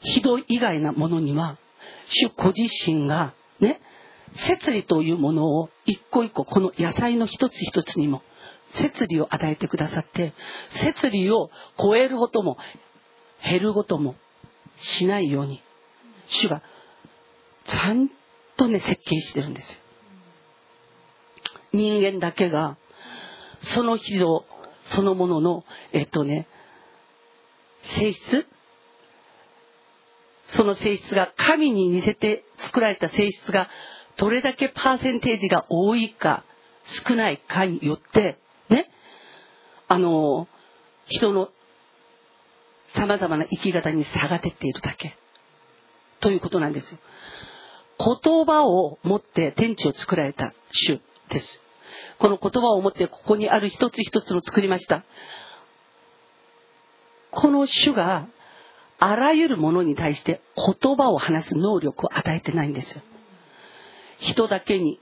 [0.00, 1.56] 人以外なものには、
[2.08, 3.80] 主ご自身が、ね、
[4.34, 8.22] 摂理というものを一個一個、この野菜の一つ一つにも、
[8.70, 10.34] 摂理を与えてくださって、
[10.70, 12.58] 摂理を超えることも、
[13.42, 14.16] 減ることも
[14.76, 15.62] しないように、
[16.26, 16.62] 主が、
[17.66, 18.10] ちゃん
[18.56, 19.78] とね、設計してるんですよ。
[21.72, 22.76] 人間だけが、
[23.60, 24.44] その人
[24.84, 26.46] そのものの、えっとね、
[27.82, 28.46] 性質？
[30.48, 33.68] その性質が神に似せて作られた性質が
[34.16, 36.44] どれだけパーセンテージが多いか
[36.84, 38.38] 少ないかによって
[38.70, 38.88] ね
[39.88, 40.46] あの
[41.06, 41.48] 人の
[42.94, 45.16] 様々な生き方に差が出ているだけ。
[46.20, 46.98] ということなんですよ。
[47.98, 51.00] 言葉を持って天地を作られた主。
[51.28, 51.60] です
[52.18, 55.04] この言葉を持ってここにある一つ一つを作りました
[57.30, 58.28] この主が
[58.98, 63.02] あらゆるものに対して言葉を話す能力を与えてないんですよ。
[64.18, 64.98] 人だけに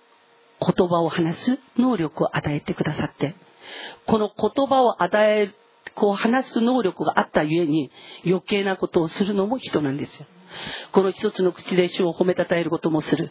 [0.61, 3.37] 言葉を話す能力を与えてくださって、
[4.07, 5.55] この言葉を与える、
[5.95, 7.93] こう話す能力があったゆえに
[8.27, 10.27] 余計なことをするのも人なんですよ。
[10.93, 13.31] この一つの口で主を褒めたたえることもする。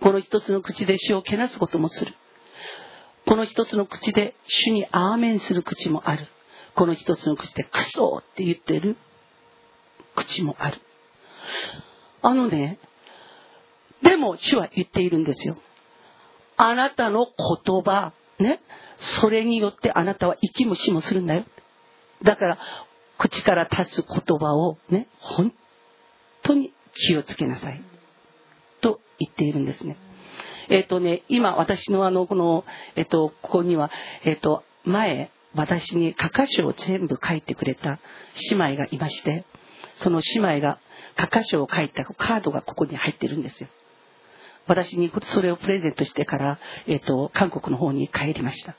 [0.00, 2.14] この一つの口で主をけなすこともする。
[3.26, 6.28] この一つの口で主にアーメンする口もある。
[6.74, 8.96] この一つの口でクソって言ってる
[10.14, 10.80] 口もある。
[12.22, 12.78] あのね、
[14.02, 15.56] でも主は言っているんですよ。
[16.56, 18.62] あなたの言葉、ね、
[18.98, 21.44] それによってあなたは生きも死もするんだよ。
[22.22, 22.58] だから、
[23.18, 25.52] 口から立つ言葉をね、本
[26.42, 27.82] 当に気をつけなさい。
[28.80, 29.96] と言っているんですね。
[30.68, 32.64] えっ、ー、とね、今私のあの、この、
[32.96, 33.90] えっ、ー、と、ここには、
[34.24, 37.98] えっ、ー、と、前、私に歌歌詞を全部書いてくれた
[38.50, 39.44] 姉妹がいまして、
[39.96, 40.78] その姉妹が
[41.14, 43.68] 歌歌詞を書いたカードがここに入ってるんですよ。
[44.66, 48.76] 私にそれをプレゼントしてから、えっ、と、韓国の方に帰りました。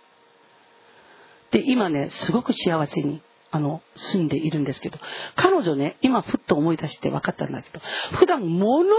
[1.52, 3.22] で、今ね、すごく幸せに、
[3.52, 5.00] あの、住んでいるんですけど、
[5.36, 7.80] 彼女ね、今ふっと思い出して分かったんだけど、
[8.18, 8.95] 普段もの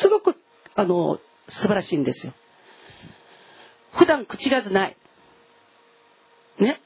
[0.00, 0.34] すごく、
[0.74, 1.18] あの、
[1.48, 2.32] 素晴らしいんですよ。
[3.92, 4.96] 普段口数ない。
[6.58, 6.80] ね。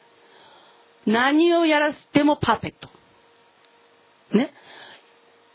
[1.07, 2.89] 何をやらせてもパーフェクト。
[4.37, 4.53] ね。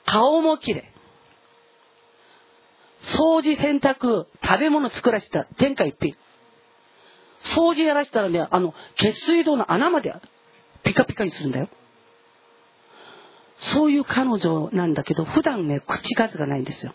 [0.05, 0.91] 顔も綺麗。
[3.03, 6.15] 掃除、洗濯、食べ物作らせた天下一品。
[7.43, 10.13] 掃除やらせたらね、あの、血水道の穴まで
[10.84, 11.69] ピカピカにするんだよ。
[13.57, 16.93] そういう彼女なんだけど、普段ね、口数がないんですよ。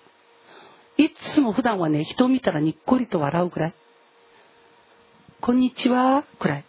[0.99, 3.75] いつも普段はね、人を見たらにっこりと笑うくらい。
[5.43, 6.65] こんにちは、くらい。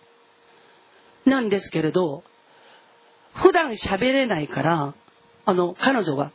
[1.25, 2.23] なんですけれど、
[3.33, 4.95] 普段喋れないから、
[5.45, 6.31] あの、彼女は、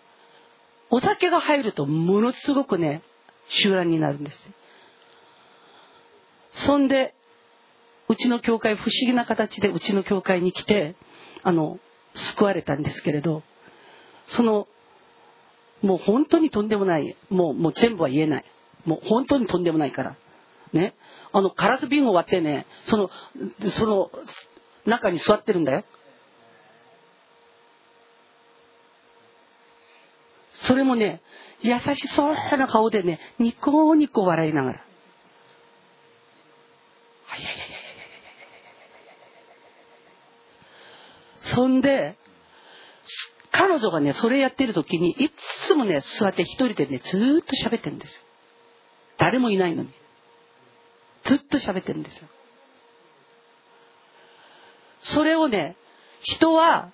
[0.89, 3.03] お酒が入るとものすごくね、
[3.49, 4.39] 集団になるんです。
[6.55, 7.15] そんで、
[8.09, 10.97] うちの教会、不思議な形でうちの教会に来て、
[11.43, 11.79] あの、
[12.15, 13.43] 救われたんですけれど、
[14.29, 14.67] その
[15.83, 17.17] もう本当にとんでもない。
[17.29, 18.45] もう、もう全部は言えない。
[18.85, 20.17] もう本当にとんでもないから。
[20.73, 20.95] ね。
[21.33, 23.11] あの、ガラス瓶を割ってね、その、
[23.71, 24.11] その、
[24.87, 25.85] 中に座ってるんだよ。
[30.53, 31.23] それもね、
[31.61, 34.85] 優しそうな顔でね、ニコニコ笑いながら。
[41.43, 42.17] そんで、
[43.53, 45.31] 彼女がね、それやってる時に、い
[45.67, 48.23] つもね、座って一人でね、ずーっと喋ってるんですよ。
[49.19, 49.91] 誰もいないのに。
[51.25, 52.29] ずっと喋ってるんですよ。
[55.03, 55.77] それをね、
[56.23, 56.93] 人は、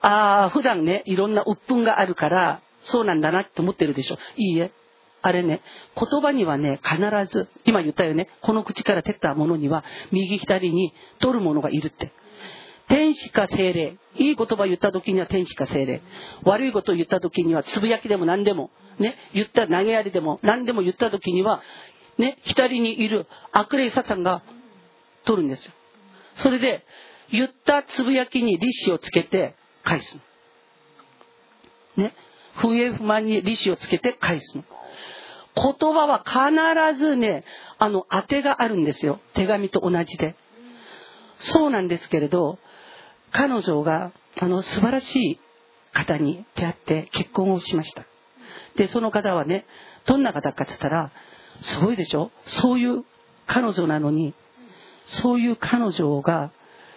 [0.00, 4.18] ああ、普段ね、いろんな鬱憤があるから、そうなんだなって思ってるでしょ。
[4.36, 4.72] いいえ。
[5.20, 5.62] あれね、
[5.96, 12.12] 言葉にはね、必ず、今言ったよね、この口から出たものには、右左に取るものがいるって。
[12.88, 13.98] 天使か精霊。
[14.16, 16.02] いい言葉を言った時には天使か精霊。
[16.44, 21.62] 悪いことを言った時にはつぶやきでも何でも、ね、言った投げやりでも何でも言った時には、
[22.16, 24.42] ね、左にいる悪霊サタンが
[25.24, 25.72] 取るんですよ。
[26.36, 26.84] それで、
[27.30, 30.16] 言ったつぶやきに利子をつけて返す
[31.96, 32.04] の。
[32.04, 32.14] ね。
[32.54, 34.64] 不平不満に利子をつけて返すの。
[35.54, 37.44] 言葉は必ずね、
[37.78, 39.20] あの、当てがあるんですよ。
[39.34, 40.36] 手紙と同じで。
[41.40, 42.58] そうなんですけれど、
[43.30, 45.40] 彼女があの素晴らしい
[45.92, 48.04] 方に出会って結婚をしました。
[48.76, 49.66] で、その方はね、
[50.06, 51.12] どんな方かって言ったら、
[51.60, 52.30] すごいでしょ？
[52.46, 53.04] そういう
[53.46, 54.34] 彼女なのに、
[55.06, 56.52] そういう彼女が、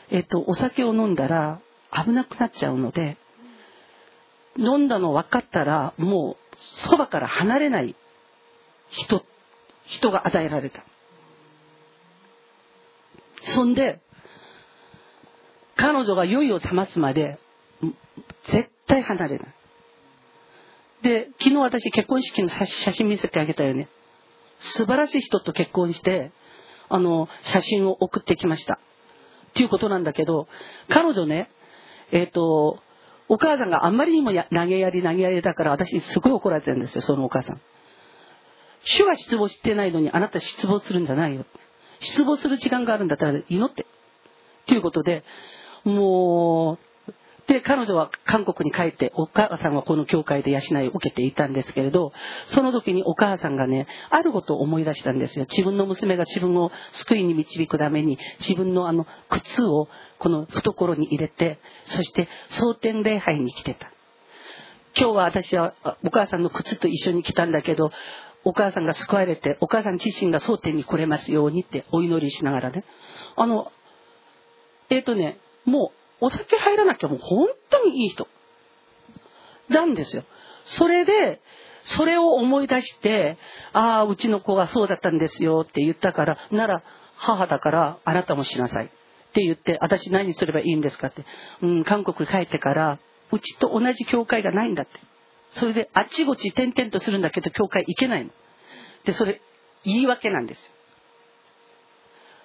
[0.09, 1.61] えっと、お酒を飲んだら
[1.91, 3.17] 危なくなっちゃうので、
[4.57, 7.95] 飲んだの分かったら、もう、そばから離れない
[8.89, 9.25] 人、
[9.85, 10.83] 人が与えられた。
[13.41, 14.01] そんで、
[15.81, 17.39] 彼女が酔いを覚ますまで、
[18.45, 19.53] 絶対離れない。
[21.01, 23.89] で、昨日私結婚式の写真見せてあげたよね。
[24.59, 26.31] 素晴らしい人と結婚して、
[26.87, 28.75] あの、写真を送ってきました。
[28.75, 30.47] っていうことなんだけど、
[30.87, 31.49] 彼女ね、
[32.11, 32.77] えっ、ー、と、
[33.27, 37.61] お母さんがあんまりにも投げやり投げやりだから私すごい怒られてるんですよ、そのお母さん。
[38.83, 41.45] 主は失望してないのにあなた失望するんじゃないよ。
[42.01, 43.87] 失望する時間があるんだったら祈って。
[44.67, 45.23] ということで、
[45.83, 46.77] もう、
[47.47, 52.13] で、彼女は韓国に帰って、お母さんはこの教会で養いを受けていたんですけれど、
[52.47, 55.45] その時にお母さんがね、あることを思い出したんですよ。
[55.49, 63.91] 自分の娘が自分を救いに導くために、自分のあの、靴をこの懐に入れて、そして、蒼天礼拝に来てた。
[64.97, 65.73] 今日は私は
[66.03, 67.91] お母さんの靴と一緒に来たんだけど
[68.43, 72.83] お母さんが救われてお母さん自身が争点に来れますようにってお祈りしながらね
[73.37, 73.71] あの
[74.89, 75.91] えっ、とねも
[76.21, 78.27] うお酒入らなきゃもう本当にいい人。
[79.69, 80.23] なんですよ。
[80.65, 81.41] それで
[81.83, 83.37] それを思い出して
[83.73, 86.83] ああうちの子がそうだったんですよって言ったからなら
[87.15, 88.85] 母だからあなたもしなさい。
[88.85, 88.89] っ
[89.33, 91.25] て言って私何すればいいんですかって、
[91.61, 92.99] うん、韓国帰ってから
[93.31, 94.99] うちと同じ教会がないんだって。
[95.51, 98.31] それであっちこっち転々とするんだけど教会行けないの。
[99.05, 99.41] でそれ
[99.83, 100.71] 言い訳なんですよ。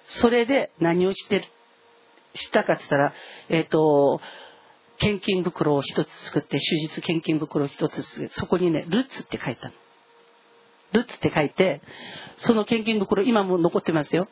[0.07, 1.45] それで何をしてる？
[2.37, 3.13] したかって言ったら
[3.49, 4.21] えっ、と
[4.99, 9.73] 献金袋を一つ作って手術献金袋を一つ作ってそこにねルッツって書いたの。
[10.93, 11.81] ルッツって書いて
[12.37, 14.27] その献金袋今も残ってますよ。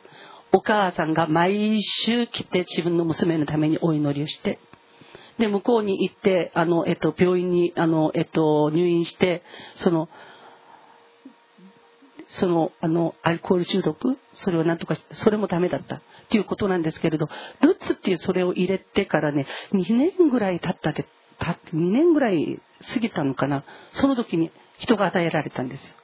[0.52, 4.58] お母さんが毎週来て自分の娘のためにお祈りをして
[5.38, 9.42] で向こうに行ってあの、えっと、病院にあの、えっと、入院して
[9.74, 10.08] その
[12.28, 14.16] そのあのアルコール中毒？
[14.34, 16.00] それをなんとかしてそれもダメだった。
[16.26, 17.28] っていうことなんですけれど
[17.60, 21.06] ルツっていうそれを入れてからね2年ぐらい経ったで
[21.38, 22.60] 経って2年ぐらい
[22.94, 23.64] 過ぎたのかな。
[23.92, 25.94] その時に人が与えられたんですよ。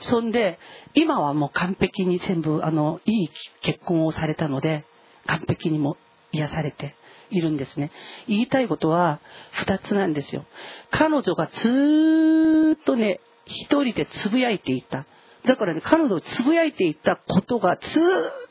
[0.00, 0.58] そんで
[0.94, 3.30] 今はもう完璧に全部あのいい
[3.62, 4.84] 結婚をされたので
[5.26, 5.96] 完璧にも
[6.32, 6.96] 癒されて
[7.30, 7.90] いるんですね。
[8.26, 9.20] 言いたいことは
[9.64, 10.44] 2つなんですよ。
[10.90, 15.06] 彼女がずーっとね一人でつぶやいていた。
[15.44, 18.02] だからね彼女をつぶやいていたことがずっ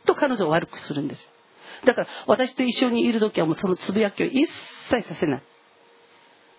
[0.06, 1.30] と彼女を悪くするんです。
[1.86, 4.48] だから私と一緒にいる時はもうそのつぶやきを一
[4.90, 5.44] 切させない、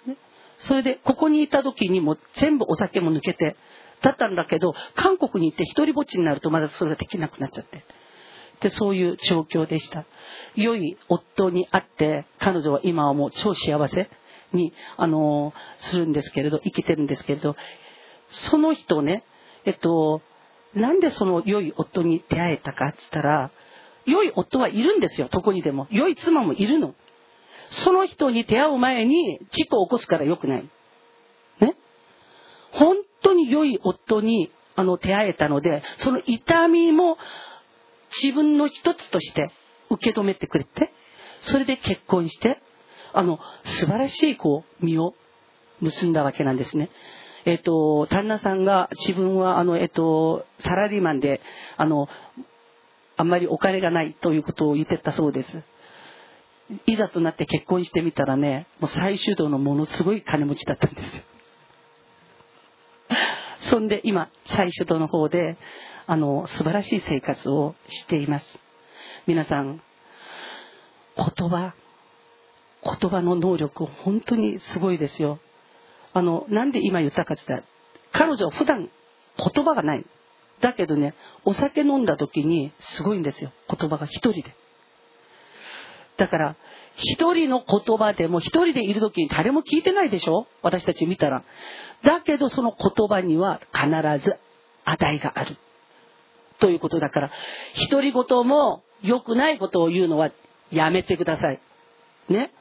[0.07, 0.17] ね、
[0.59, 3.57] それでここにいた時にも全部お酒も抜けて
[4.03, 7.85] だったんだけど韓国に行って一人ぼっちになるとまだそれができなくなっちゃって。
[8.61, 10.05] でそういう状況でした。
[10.55, 14.09] 良い夫に会って彼女は今はもう超幸せ
[14.53, 17.57] に、あのするんですけれど生きてるんですけれど
[18.29, 19.25] その人ね
[19.65, 20.23] えっと
[20.75, 23.51] なんでその良い夫に出会えたかって言ったら
[24.07, 25.87] 良い夫はいるんですよどこにでも。
[25.91, 26.95] 良い妻もいるの。
[27.71, 30.71] その人に出会う前に事故を起こすから良くない。
[31.61, 31.77] ね。
[32.73, 37.17] 本当に良い夫にあの出会えたのでその痛みも
[38.23, 39.51] 自分の一つとして
[39.91, 40.93] 受け止めてくれて
[41.43, 42.61] それで結婚して
[43.13, 45.15] あの素晴らしいこう実を
[45.81, 46.91] 結んだわけなんですね。
[47.45, 51.41] えっ、と旦那さんが自分はあの、えっ、とサラリーマンで
[51.77, 52.09] あの
[53.17, 55.63] あんまりお金がないということを言ってたそうです。
[56.87, 61.25] いざとなって結婚してみたらねもう最終道のものすごい金持ちだったんです。
[63.71, 65.57] そんで今最初度の方で
[66.07, 68.59] あの素晴らしい生活をしています
[69.27, 69.81] 皆さん
[71.17, 71.75] 言葉
[72.83, 75.41] 言葉の能力本当にすごいですよ
[76.15, 78.89] あのなんで今言ったかって言ったら彼女は普段
[79.37, 80.07] 言葉がない。
[80.61, 83.53] だけどねお酒飲んだ時にすごいんですよ。
[83.69, 84.55] 言葉が一人で。
[86.17, 86.57] だから
[86.97, 90.47] 一人の言葉でも一人でいる時に誰も聞いてないでしょ？
[90.63, 91.43] 私たち見たら。
[92.05, 94.37] だけどその言葉には必ず
[94.85, 95.57] 値がある。
[96.61, 97.31] ということだから
[97.91, 100.31] 独り言も良くないことを言うのは
[100.71, 101.61] やめてください。
[102.29, 102.53] ね？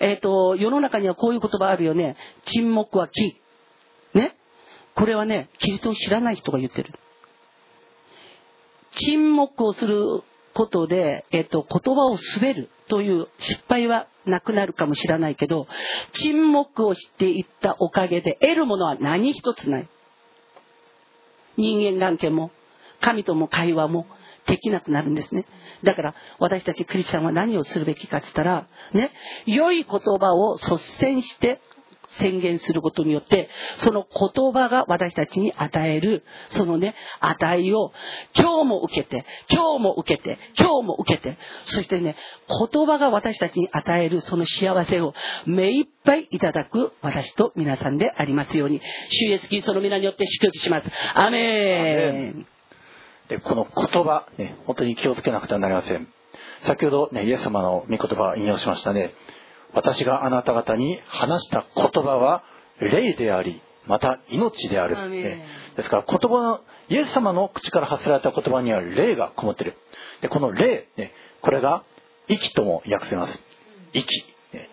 [0.00, 2.16] えっ、と世の中にはこういう言葉あるよね。
[2.44, 3.40] 沈黙は木。
[4.14, 4.36] ね？
[4.94, 6.92] これはねキリストを知らない人が言ってる。
[8.92, 10.22] 沈黙をする
[10.54, 15.66] ことで、えっと、言葉を滑るという失敗はなくなるかもしれないけど、
[16.12, 19.88] 沈黙をしていったおかげで得るものは何一つない。
[21.58, 22.50] 人間関係も、
[23.00, 24.06] 神とも会話も
[24.46, 25.46] できなくなるんですね。
[25.82, 29.10] だから私たちクリスチャンは何をするべきかって言ったら、ね、
[29.46, 31.60] 良い言葉を率先して
[32.18, 37.92] 宣言することによってその言葉が私たちに与えるそのね値を
[38.34, 42.16] 今日も受けて今日も受けて今日も受けてそしてね
[42.48, 45.14] 言葉が私たちに与えるその幸せを
[45.46, 48.80] 目いっぱいいただく私と皆さんでありますように。
[49.10, 50.86] 主イエスキリストの皆によって祝福します。
[51.14, 52.55] アメン。
[53.28, 56.08] でこの言葉、ね、本当に気をつけなくてはなりません。
[56.64, 59.14] 先ほど、ね、イエス様の御言葉を引用しましたね。
[59.74, 62.44] 私があなた方に話した言葉は
[62.80, 65.46] 霊でありまた命である、ね、
[65.76, 69.74] ですから言葉のイエス様の口から発せられた言葉には霊がこもってる。
[70.22, 71.12] でこの霊、ね、
[71.42, 71.84] これが
[72.28, 73.38] 息とも訳せます。
[73.92, 74.06] 息、
[74.52, 74.68] ね、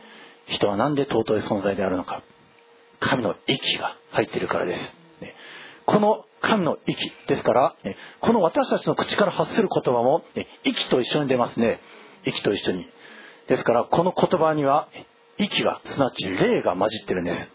[0.48, 2.24] 人は何で尊い存在であるのか。
[3.00, 5.36] 神の息が入っているからです、ね、
[5.86, 7.76] この神の息ですから、
[8.20, 10.24] この私たちの口から発する言葉も、
[10.66, 11.80] 息と一緒に出ますね。
[12.26, 12.88] 息と一緒に。
[13.48, 14.90] ですからこの言葉には
[15.38, 17.50] 息がすなわち霊が混じってるんです。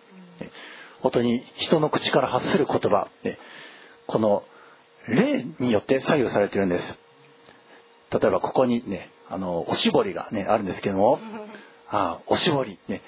[1.01, 3.09] 本当に人の口から発する言葉
[4.07, 4.43] この
[5.07, 6.99] 霊によって左右されてるんです。
[8.11, 11.20] 例えばここにねあのおしぼりがねあるんですけども
[11.91, 13.03] あおしぼりね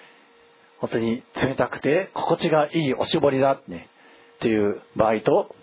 [0.79, 3.89] 本当に冷たくて心地がいいおしぼりだね
[4.37, 5.55] っていう場合と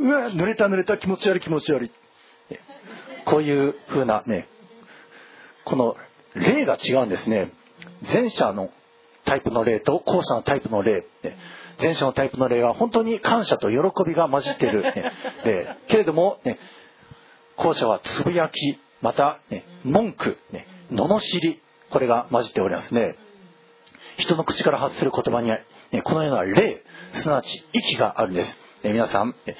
[0.00, 1.90] うわ濡れた濡れた気持ち悪い気持ち悪い。
[3.26, 4.48] こういう風なね
[5.64, 5.96] この
[6.34, 7.52] 例が違うんですね。
[8.12, 8.70] 前者の
[9.24, 11.06] タイプの例と後者のタイプの例。
[11.80, 13.76] 前者のタイプの例は本当に感謝と喜
[14.06, 15.12] びが混じっている、ね、
[15.44, 16.58] 例けれども、ね、
[17.56, 23.16] 後者はつぶやきまた、ね、文句、ね、罵りこれが混じっておりますね。
[24.18, 25.58] 人の口から発する言葉には、
[25.90, 26.84] ね、このような霊
[27.14, 29.56] すなわち息があるんです、ね、皆さん、ね、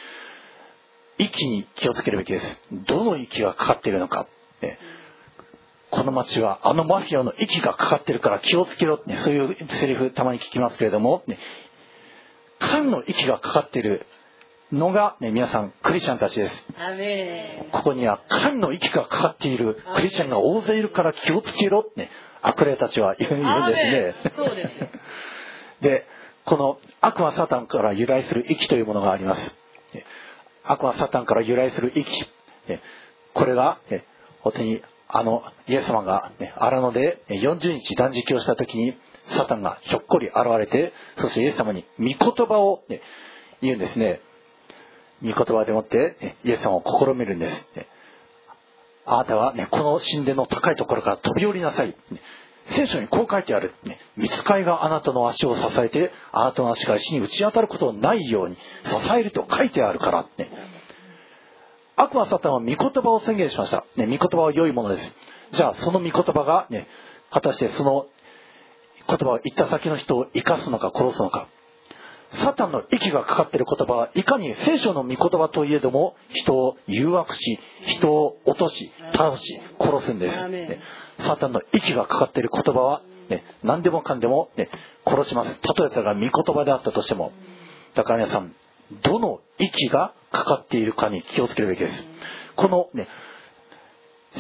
[1.18, 2.46] 息に気をつけるべきです。
[2.86, 4.26] どの息がかかっているのか、
[4.60, 4.78] ね、
[5.90, 8.96] この町はあのマフィアの息がかかってるから気をつけろ。
[8.96, 11.38] って、ね、そういうセリフたまに聞きますけれども、ね、
[12.58, 14.06] 神の息がかかっている
[14.72, 16.66] のが、ね、皆さんクリスチャンたちです。
[17.72, 21.80] ここには神の息がかかっているクリスチャンが大勢いるから気をつけろ。
[21.80, 22.10] って、ね、
[22.42, 24.90] 悪霊たちは言うんですね。
[25.80, 26.06] で
[26.46, 29.54] この悪魔サタンから由来する息というものがあります。
[30.64, 32.06] 悪魔サタンから由来する息。
[33.32, 33.78] これが
[34.40, 38.96] 本当にあのイエス様が、荒野で40日断食をした時に
[39.28, 42.16] サタンがひょっこり現れてそしてイエス様に御言
[42.46, 42.82] 葉を、
[43.62, 44.20] 言うんですね。
[45.22, 47.68] 御言葉でもって、イエス様を試みるんです、
[49.06, 51.96] あなたは、ね、この神殿の高いところから飛び降りなさい、
[52.70, 60.50] 聖書にこう書いてある、ね、見つかいがあなたの足を支えてあなたの足が石に打ち当たることのないように支えると書いてあるから、ね、
[61.96, 63.84] 悪魔サタンは御言葉を宣言しました。
[63.96, 65.12] ね、御言葉は良いものです。
[65.52, 66.88] じゃあ、その御言葉がね、
[67.30, 68.06] 果たしてその
[69.08, 71.48] 言葉を言った先の人を生かすのか殺すのか。
[72.32, 80.80] サタンの息がかかっている言葉はいかに聖書の御言葉といえども人を誘惑し人を落とし倒し殺すんです、ね、
[81.18, 84.68] サタンの息がかかっている言葉は、ね、何でもかんでも、ね、
[85.06, 85.60] 殺します。
[85.60, 87.32] たとえそれが御言葉であったとしても。
[87.94, 88.54] だから皆さん
[89.02, 92.04] どの息がかかっているかに気をつけるべきです。
[92.56, 93.08] このね、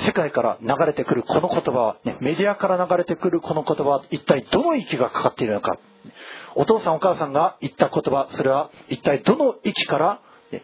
[0.06, 5.78] 世界から流れてくるこの言葉は、ね、メディアから流れてくるこの言葉は一体どの息がかかっているのか。
[6.54, 10.20] お父さんお母さんが言った言葉、それは一体どの息から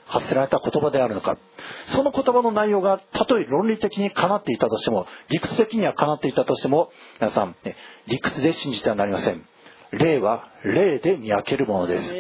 [0.07, 1.37] 発せられた言葉であるのか。
[1.89, 7.77] その言葉の内容がたとえ論理的にかなっていたとしても、理屈的にはかなっていたとしても、皆さん、ね、
[8.07, 9.45] 理屈で信じてはなりません。
[9.93, 12.15] 霊は霊で見分けるものです。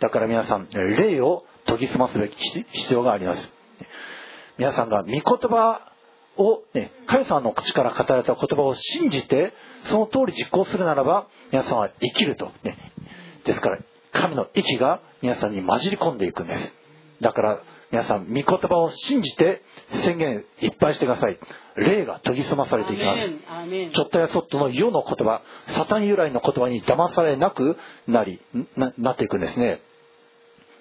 [0.00, 2.36] だから皆さん、霊を研ぎ澄ますべき
[2.72, 3.52] 必要があります。
[4.58, 5.92] 皆さんが御言葉
[6.36, 9.52] を、ね、神様の口から語られた言葉を信じて、
[9.84, 12.52] その通り実行するならば、皆さんは生きると。
[12.62, 12.76] ね、
[13.44, 13.78] ですから、
[14.12, 16.74] 神の息が皆さんに混じり込んでいくんです。
[17.20, 19.62] だから、皆さん、御言葉を信じて
[20.04, 21.38] 宣言いっぱいしてください。
[21.76, 23.20] 霊が研ぎ澄まされていきます。
[23.92, 27.76] ちょっとやそっとの世の言葉、サタン由来の言葉に騙されなく
[28.06, 28.40] なり、
[28.76, 29.80] ななっていくんですね。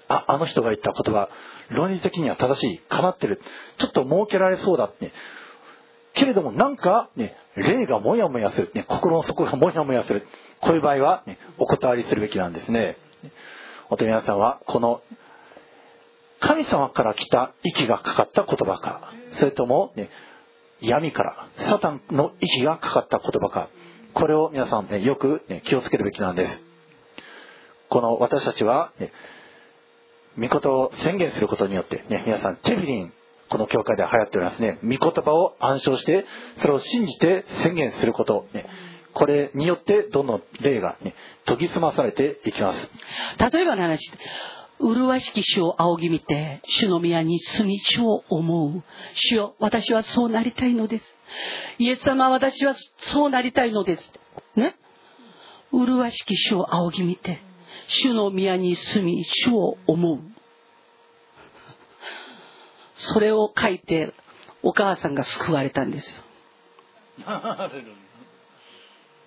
[0.10, 1.30] あ、あの人が言った言葉、
[1.70, 3.42] 論理的には正しい、かなってる、
[3.78, 5.12] ちょっと設けられそうだって。
[6.18, 10.28] けれどもなんか、ね、霊がもやもやする、ね、心の底がもやもやする。
[10.62, 12.98] こういう場合は、ね、お断りするべきなんですね。
[13.90, 15.02] おと皆さんは、この、
[16.40, 20.10] 神様から来た息がかかった言葉か、それとも、ね、
[20.82, 23.70] 闇から、サタンの息がかかった言葉か、
[24.14, 26.64] これを皆さんね、よく、ね、気をつけるべきなんです。
[27.90, 29.12] この私たちは、ね、
[30.38, 33.14] 御言を宣言することによって、ね、皆さん、テフィリン、
[33.50, 34.80] この教会では流行っておりますね。
[34.84, 36.26] 御言葉を暗唱して、
[36.60, 38.66] それを信じて宣言すること、ね、
[39.14, 42.90] これによってどんどん霊が、ね、研ぎ澄まされていきます。
[43.52, 44.12] 例えばの話、
[44.80, 48.84] 麗しき主を仰ぎ見て、主の宮に住み主を思う。
[49.16, 51.16] 主よ、私はそうなりたいのです。
[51.80, 54.12] イエス様、私はそうなりたいのです。
[54.56, 54.76] ね。
[55.72, 57.42] 麗しき主を仰ぎ見て、
[57.88, 60.20] 主の宮に住み、主を思う。
[62.98, 64.14] それを書いて、
[64.64, 66.22] お母さんが救われたんですよ。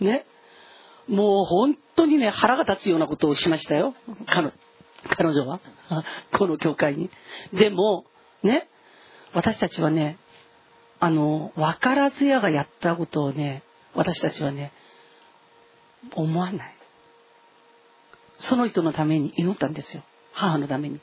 [0.01, 0.27] ね。
[1.09, 3.95] もう本当にね、腹が立つようなことをしましたよ。
[4.27, 4.53] 彼
[5.09, 5.61] 彼女は。
[6.33, 7.11] この教会に。
[7.53, 8.05] でも、
[8.43, 8.68] ね、
[9.33, 10.18] 私たちはね、
[10.99, 13.62] あの、分からずやがやったことをね、
[13.95, 14.73] 私たちはね、
[16.14, 16.75] 思わない。
[18.39, 20.03] その人のために祈ったんですよ。
[20.33, 21.01] 母のために。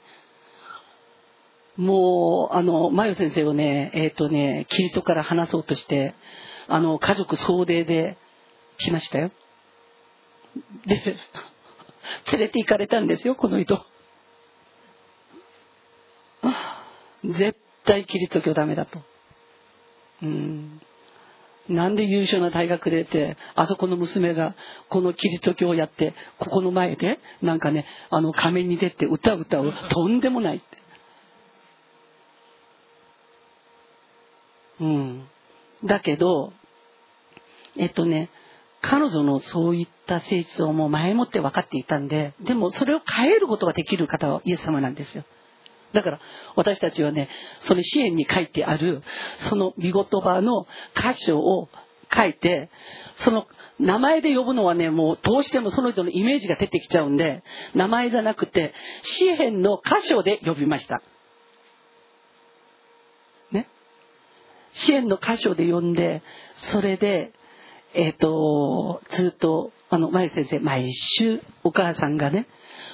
[1.78, 6.16] もう、あの、マヨ先生をね、えっ、ー、とね、キリストから話そうとして、
[6.68, 8.18] あの、家族総出で
[8.78, 9.32] 来ましたよ。
[10.86, 10.96] で、
[12.34, 13.86] 連れて行かれたんですよ、この人。
[17.24, 19.02] 絶対キリスト教ダメだと。
[20.24, 20.82] うん。
[21.70, 24.56] なんで優秀な大学出て、あそこの娘が
[24.90, 30.77] このキリスト教をやって、ここの前で、なんかね、あの仮面に出て歌う歌う、とんでもないって。
[34.80, 35.28] うん。
[35.84, 36.54] だけど、
[37.78, 38.30] えっとね、
[38.82, 45.24] 彼女のそういった性質をもう前もって分かっていたんで、でもそれを変えることができる方はイエス様なんですよ。
[45.94, 46.20] だから
[46.56, 47.30] 私たちはね、
[47.62, 49.02] その支援に書いてある、
[49.38, 51.70] その見言葉の箇所を
[52.14, 52.70] 書いて、
[53.18, 53.48] その
[53.80, 57.44] 名前で呼ぶのはね、もうどうしてもその人のイメージが出てきちゃうんで、
[57.76, 61.02] 名前じゃなくて、詩篇の箇所で呼びました。
[64.78, 66.22] 支援の箇所で呼んで、
[66.56, 67.34] それで、
[67.94, 72.48] えっ、ー、と、ずっと、あの、前先生、毎週お母さんがね、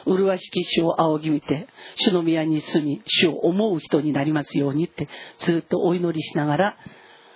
[0.05, 5.07] 麗しき主を仰ぎ見て、主の宮に住み、主を思う人になりますようにって、
[5.39, 6.77] ずっとお祈りしながら、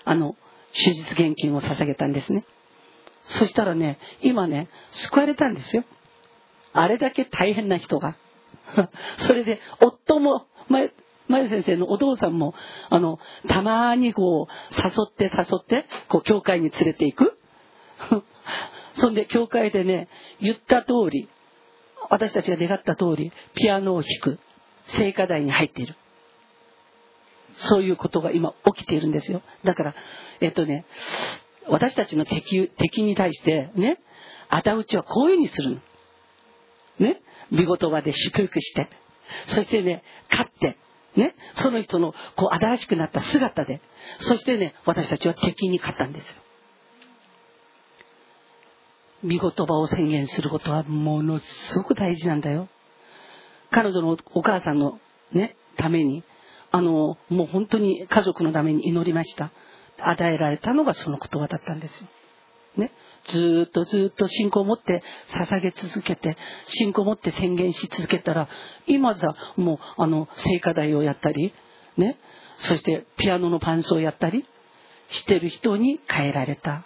[0.06, 0.36] あの、
[0.74, 2.46] 手術現金を捧げたんですね。
[3.26, 5.84] そしたらね、今ね、救われたんですよ。
[6.74, 8.16] あれだけ大変な人が。
[9.18, 10.92] それで、夫も、前、
[11.28, 12.54] 前先生のお父さんも、
[12.90, 17.38] あの、たまにこう、誘って誘って、こう、教会に連れて行く。
[18.96, 20.08] そんで、教会でね、
[20.40, 21.30] 言った通り、
[22.10, 24.40] 私たちが願った通り、ピアノを弾く、
[24.86, 25.96] 聖歌台に入っている。
[27.56, 29.42] そういうことが今起きているんですよ。
[29.64, 29.96] だから、
[30.42, 30.86] えっとね、
[31.68, 34.00] 私たちの敵敵に対してね、
[34.50, 35.82] 仇討ちはこういうふうにするの。
[37.00, 37.22] ね、
[37.52, 38.88] 見言葉で祝福して、
[39.46, 40.78] そしてね、勝って、
[41.18, 43.82] ね、その人のこう新しくなった姿で、
[44.20, 46.36] そしてね、私たちは敵に勝ったんですよ。
[49.24, 52.70] 見言葉を宣言することはものすごく大事なんだよ。
[53.72, 55.00] 彼女のお母さんの
[55.34, 56.24] ね、ために、
[56.72, 59.52] あの、もう本当に家族のために祈りました。
[60.00, 62.08] 与えられたのがその言葉だったんですよ。
[62.78, 62.92] ね。
[63.28, 68.50] ずっとずっと信仰を持って捧げ続けて、信仰を持って宣言し続けたら、
[68.88, 71.54] 今さ、もう、あの、聖歌台をやったり、
[71.98, 72.18] ね。
[72.58, 74.46] そしてピアノの伴奏をやったり
[75.10, 76.86] してる人に変えられた。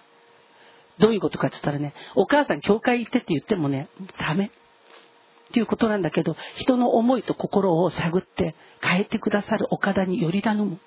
[0.99, 3.89] どういうことかって言ったらね、お母さん教会行ってって言ってもね、
[4.19, 4.47] ダメ。
[4.47, 10.79] っていうことなんだけど、人の思いと心を探って変えてくださる岡田により頼む。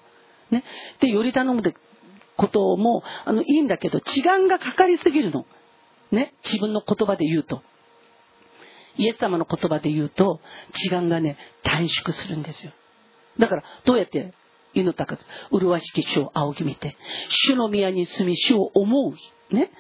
[0.51, 0.65] ね。
[1.01, 1.75] で、より頼むで
[2.37, 5.47] ことも、あの、いいんだけど、時間がかかりすぎるの。
[6.11, 6.35] ね。
[6.45, 7.63] 自分の言葉で言うと。
[8.97, 10.41] イエス様の言葉で言うと、
[10.73, 12.73] 時間がね、短縮するんですよ。
[13.39, 14.33] だから、どうやって
[14.73, 15.19] 祈ったか。
[15.51, 16.97] 麗しき主を仰ぎ見て、
[17.29, 19.55] 主の宮に住み、主を思う。
[19.55, 19.71] ね。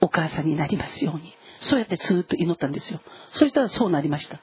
[0.00, 1.34] お母さんになりますように。
[1.60, 3.00] そうやってずっと祈ったんですよ。
[3.30, 4.40] そしたらそうなりました。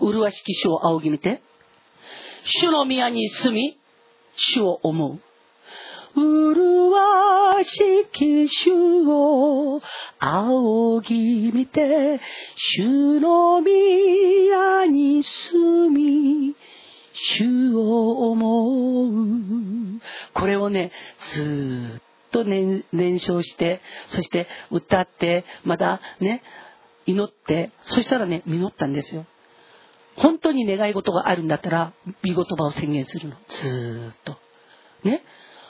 [0.00, 1.42] 麗しき主を仰ぎ見て、
[2.44, 3.78] 主の宮に住み、
[4.36, 5.20] 主を思う。
[6.14, 8.70] 麗しき主
[9.06, 9.80] を
[10.18, 12.20] 仰ぎ見て、
[12.56, 16.56] 主の宮に住み、
[17.12, 20.00] 主を思う。
[20.34, 20.92] これをね、
[21.34, 26.42] ずっと燃焼して、そして歌って、またね、
[27.06, 29.26] 祈って、そしたらね、実ったんですよ。
[30.16, 31.92] 本当に願い事があるんだったら、
[32.22, 33.36] 見言葉を宣言するの。
[33.48, 34.36] ずーっと。
[35.04, 35.22] ね？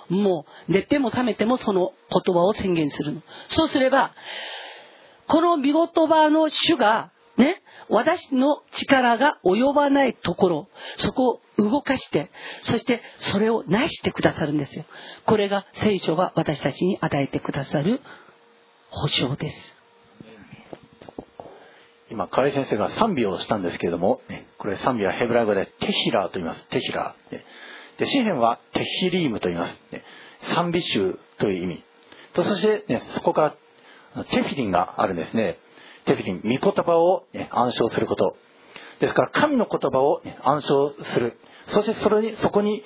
[0.09, 3.23] もう、寝ても覚めてもその言葉を宣言するの。
[3.49, 4.13] そうすれば、
[5.27, 12.31] この見言葉の主が、ね、私の力が及ばないところ、そこを動かして、
[12.63, 14.85] そしてそれを成してくださるんですよ。
[15.25, 18.01] これが聖書が私たちに与えてくださる
[18.91, 19.79] 保証です。
[22.11, 24.23] 今、河合先生が賛美をしたんですけれども、
[24.57, 26.67] これ賛美はヘブライ語でテヒラーと言います。
[26.69, 27.41] テヒラー。
[27.99, 29.81] で、詩篇はテヒリームと言います。
[30.55, 31.85] 賛美集という意味。
[32.33, 33.57] とそして、ね、そこか
[34.15, 35.59] らテフィリンがあるんですね。
[36.05, 38.37] テフィリン、御言葉を、ね、暗唱すること。
[39.01, 41.39] ですから、神の言葉を、ね、暗唱する。
[41.67, 42.83] そしてそれに、そこに、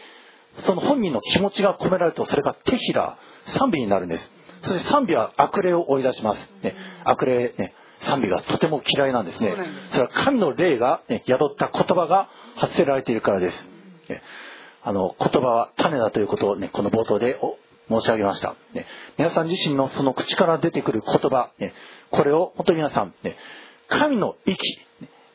[0.58, 4.32] その本人の気持ちが込められると、それがテヒラー、賛美になるんです。
[4.62, 6.50] そして賛美は悪霊を追い出します。
[6.62, 9.54] ね、悪霊、ね、賛美がとても嫌いなんですね。
[9.90, 13.68] それは神の霊が、ね、宿った言葉が発せられているからです。
[14.08, 14.22] ね、
[14.84, 17.38] あの、言葉は種だということをね、この冒頭で
[17.88, 18.56] 申し上げました。
[18.72, 21.72] ね、皆さん自身のその口から出てくる言葉、ね、
[22.10, 23.36] これを本当に皆さん、ね、
[23.88, 24.58] 神の息、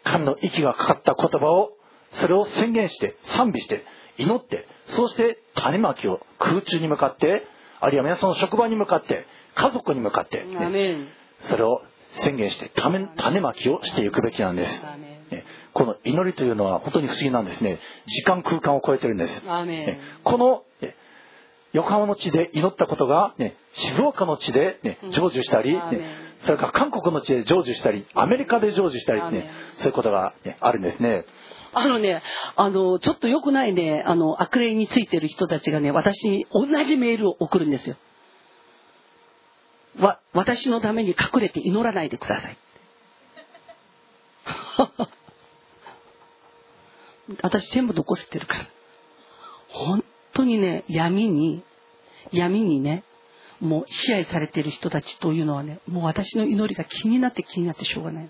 [0.04, 1.72] 神の息がかかった言葉を、
[2.14, 3.86] それを宣言して、賛美して、
[4.18, 7.48] 祈って、そうして種まきを空中に向かって、
[7.80, 9.26] あるいは皆さんの職場に向かって、
[9.56, 11.08] 家族に向かって、ね、
[11.43, 11.82] それを
[12.22, 14.84] 宣言して種種まきをしていくべきなんです。
[14.84, 15.16] ね
[15.73, 17.80] この祈りというのは本当に不思議なんですね。
[18.07, 19.41] 時間空間を超えてるんです。
[20.23, 20.95] このね
[21.73, 25.82] 横浜の地で祈ったことが、ね、静岡の地で、ね、成就したり、ね、
[26.45, 31.25] それから韓国の地で成就したりアメリカで成就したり、ね、そういうことが、ね、あるんですね。
[31.73, 32.23] あのね、
[32.55, 37.97] あの、ちょっと良くないね、あの、悪霊についてる人たちがね、私に同じメールを送るんですよ。
[39.99, 42.57] わ、私のために隠れて祈らないでください。
[47.41, 48.69] 私全部残してるから。
[49.69, 50.03] 本
[50.34, 51.63] 当にね、闇に、
[52.32, 53.03] 闇にね、
[53.59, 58.30] もう支配されている人たちというのはね、もう私の祈りが気になって気になってしょうがない。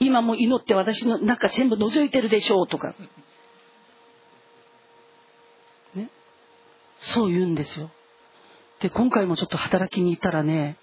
[0.00, 2.94] 今も祈って私の中全部覗いてるでしょうとか。
[5.94, 6.10] ね。
[6.98, 7.90] そう言うんですよ。
[8.80, 10.78] で、今回もちょっと働きに行ったらね、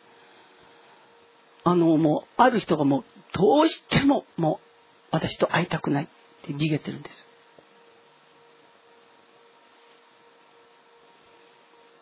[1.64, 3.04] あの、もう、ある人がもう、
[3.34, 4.67] どうしても、もう、
[5.12, 6.08] 私と会いたくないっ
[6.46, 7.26] て逃げてるんです。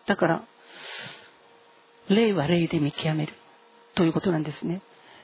[0.07, 0.43] だから、
[2.09, 3.33] 霊は霊で見極める。
[3.95, 4.81] ということなんですね。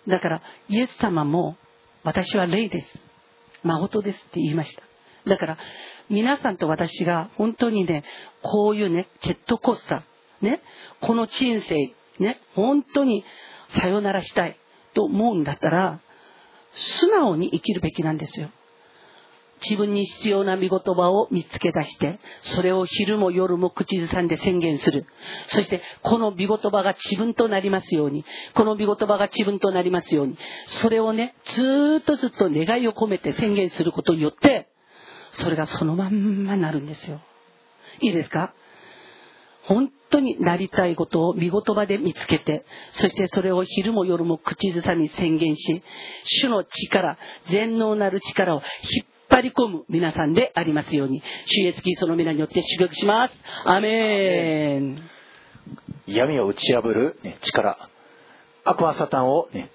[0.07, 1.55] だから、イエス様も、
[2.03, 2.99] 私は霊です。
[3.63, 4.83] 誠ですって言いました。
[5.27, 5.57] だから、
[6.09, 8.03] 皆さんと私が本当にね、
[8.41, 10.61] こういうね、ジェットコースター、ね、
[10.99, 11.75] この人生、
[12.19, 13.23] ね、本当に
[13.69, 14.57] さよならしたい
[14.93, 16.01] と思うんだったら、
[16.73, 18.49] 素直に生きるべきなんですよ。
[19.63, 25.05] 自分に必要な見言葉を見つけ出して、それを昼も夜も口ずさんで宣言する。
[25.47, 34.67] そして、この見言葉が自分となりますように、この見言葉が自分となりますように、それをね、ずっとずっと願いを込めて宣言することによって、
[35.33, 37.21] それがそのまんまなるんですよ。
[38.01, 38.53] いいですか？
[39.63, 45.83] 本当になりたいことを見言葉で見つけて、そしてそれを昼も夜も口ずさみ宣言し、
[46.23, 48.61] 主の力、全能なる力を
[48.93, 53.41] 引っ張り込む皆さんでありますように、主イエスキリストの皆によって祝福します。
[53.65, 55.01] アメン。
[56.07, 57.89] 闇を打ち破る、ね、力
[58.63, 59.71] 悪魔サタンを、ね、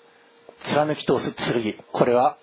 [0.65, 2.39] 貫き通す剣これは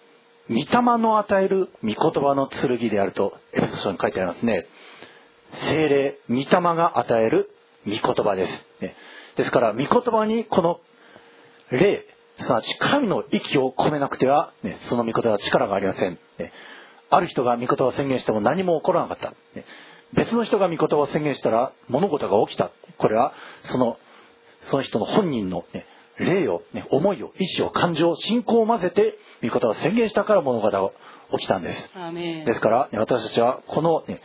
[0.50, 0.66] 御霊
[0.98, 4.66] の与える御言葉の剣であるとエペソ書に書いてありますね
[5.70, 6.45] 精霊御霊
[6.76, 7.49] が与える
[7.86, 8.95] 御言葉です、ね、
[9.36, 10.80] ですから御言葉にこの
[11.72, 12.06] 霊
[12.39, 16.51] すなわち神の息を込めなくては、ね、その御言葉は力がありません、ね。
[17.10, 19.66] ある人が御言葉を宣言しても何も起こらなかった、ね。
[20.14, 22.72] 別の人が御言葉を宣言したら物事が起きた。
[22.97, 23.34] これは
[23.64, 23.97] その
[24.64, 25.86] その人の本人の、ね、
[26.20, 30.91] 霊を、ね、思いを意志を感情信仰を混ぜて御言葉を宣言したから物事が
[31.38, 31.89] 起きたんです。
[32.45, 34.22] ですからね私たちはこの、ね、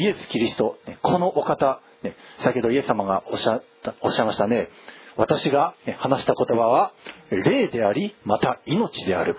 [0.00, 4.68] イエス・キリストねこのお方、ね先ほどイエス様がおっしゃったおっしゃいましたね。
[5.16, 6.92] 私がね話した言葉は
[7.30, 9.36] 霊でありまた命である。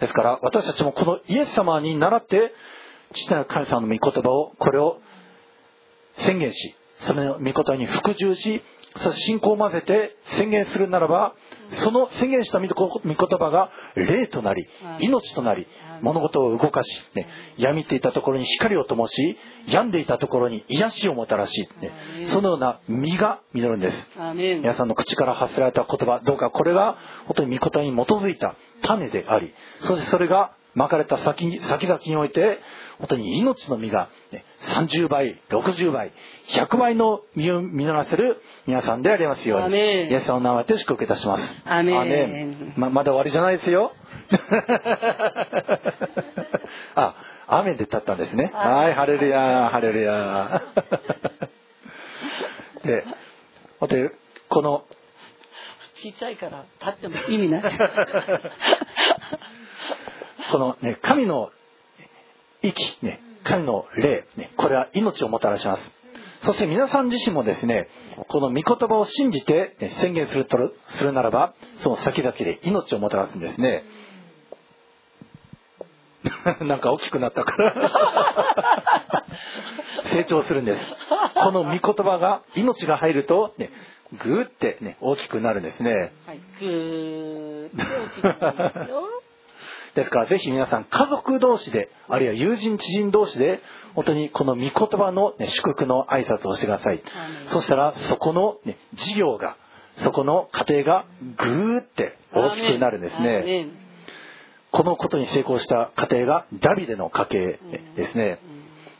[0.00, 2.54] ですから私たちもこのイエス様に倣って
[3.12, 5.00] 父なる神様の御言葉をこれを
[6.16, 8.62] 宣言しその御言葉に服従し
[9.14, 11.34] 信仰を混ぜて宣言するならば
[11.84, 14.66] その宣言した御言葉が霊となり
[15.00, 15.66] 命となり
[16.02, 19.36] 物事を動かし、ね、闇っていたところに光を灯し
[19.66, 24.10] 病んでいたところに癒しをもたらし、ね、そのような実が実るんです。
[24.34, 32.58] 皆さんの口から発せられた言葉どうかこれが本当に御言葉に基づいた種でありそしてそれがまかれた先に先々において
[32.98, 36.12] 本当に命の実が、ね、30倍60倍
[36.48, 39.76] 100倍の実を実らせる皆さんでありますように。
[39.76, 39.78] イ
[40.14, 41.54] エス様の名前で祝福いたします。
[41.64, 41.92] アメ
[42.44, 42.50] ン。
[42.50, 42.74] ン。
[42.76, 43.92] ままだ終わりじゃないですよ。
[46.94, 47.14] あ
[47.48, 48.50] 雨で立ったんですね。
[48.54, 50.62] はいハレルヤハレルヤ
[52.84, 53.04] で
[53.78, 54.10] 本当に
[54.48, 54.84] この
[55.96, 57.62] 小さいから立っても意味ない。
[60.50, 61.50] このね、神の
[62.62, 65.90] 息、ね、神の霊、ね、これは命をもたらします。
[66.42, 67.88] そして皆さん自身もですね、
[68.28, 73.84] この御言葉を信じて、宣言するとするならば、その先々で命をもたらすんですね。
[76.60, 79.24] なんか大きくなったから
[80.12, 80.82] 成長するんです。
[81.34, 83.70] この御言葉が、命が入ると、ね、
[84.12, 86.12] ぐーってね、大きくなるんですね。
[86.26, 86.40] はい。
[86.58, 89.19] ぐーっと大きくなりますよ。
[90.00, 93.60] ですからぜひ皆さん家族同士であるいは友人知人同士で
[93.94, 97.02] 本当にこの御言葉の、ね、祝福の挨拶をしてください。
[97.48, 99.58] そしたらそこの、ね、事業が
[99.98, 101.04] そこの家庭が
[101.36, 103.64] ぐーって大きくなるんですね。
[103.64, 103.72] ン。
[104.70, 107.60] このことに成功した家庭がダビデの家系
[107.96, 108.38] ですね。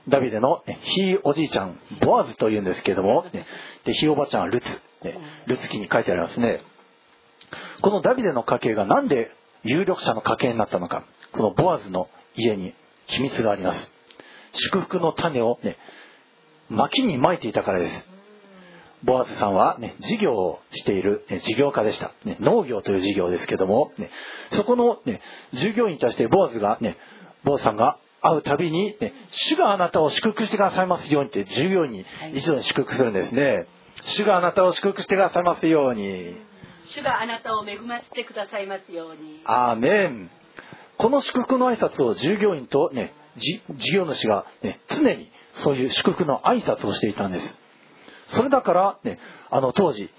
[0.08, 3.46] ダビデのねひいおじいちゃんボアズというんですけれども、ね。
[3.84, 4.68] でひいおばちゃんはルツ、
[5.02, 5.18] ね。
[5.46, 6.60] ルツ記に書いてありますね。
[7.80, 9.30] このダビデの家系がなんで
[9.64, 12.74] 有力者の家系になったのかこのボアズの家に
[13.06, 13.90] 秘密があります。
[14.52, 15.76] 祝福の種をね
[16.68, 18.08] 薪にまいていたからです。
[19.02, 24.10] ボアズさんは、ね、事業をしている、ね、事業家でした、ね、農業という事業ですけども、ね、
[24.52, 25.22] そこの、ね、
[25.54, 26.98] 従業員に対してボアズが、ね、
[27.42, 32.04] ボアズさんが会うたびに、ね、主があなたを祝福してくださいますようにって従業員に
[32.34, 33.66] 一度に祝福するんですね、
[34.02, 36.36] 主があなたを祝福してくださいますように
[36.94, 39.40] 主があなたを恵ませてくださいますように。
[39.44, 40.30] アーメン。
[40.98, 47.56] この祝福の挨拶を従業員とね事業主が、ね、常にそういう祝福の挨拶をしていたんです。
[48.36, 49.18] それだから、ね、
[49.50, 50.10] あの当時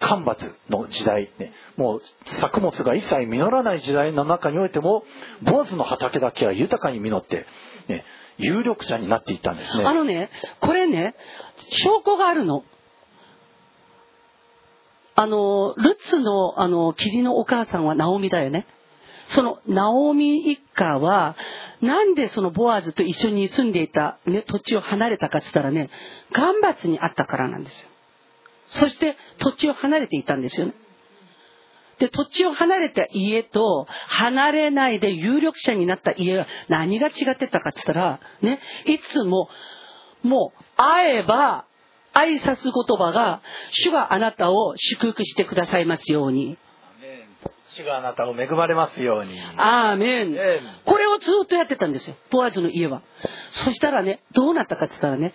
[0.00, 2.02] 干ばつの時代、ね、もう
[2.40, 5.02] 作物が一切実らない時代の中においても
[5.42, 7.46] 坊主の畑だけは豊かに実って、
[7.88, 8.04] ね、
[8.38, 9.84] 有力者になっていったんですね。
[9.84, 11.14] あのねこれね
[11.70, 12.62] 証拠があるの
[15.20, 18.68] あのルツのあの霧のお母さんはナオミだよね
[19.30, 21.36] そのナオミ一家は、
[21.82, 25.90] なんでそのボアズと一緒に住んでいた、ね、土地を離れたかっつったらね、
[26.32, 27.88] 干ばつにあったからなんですよ。
[28.70, 30.74] そして土地を離れていたんですよね。
[31.98, 39.50] で、土地を離れた家と、離れないで有力者になった家が何が違ってたかって言ったら、ね、いつも、
[40.22, 41.66] もう、会えば、
[42.18, 46.58] 挨拶言葉が、主があなたを祝福してくださいますように。
[47.68, 49.38] 主があなたを恵まれますように。
[49.56, 50.36] アーメン。
[50.84, 52.16] これをずっとやってたんですよ。
[52.30, 53.02] ボアズの家は。
[53.50, 55.34] そしたらね、どうなったかって言ったらね、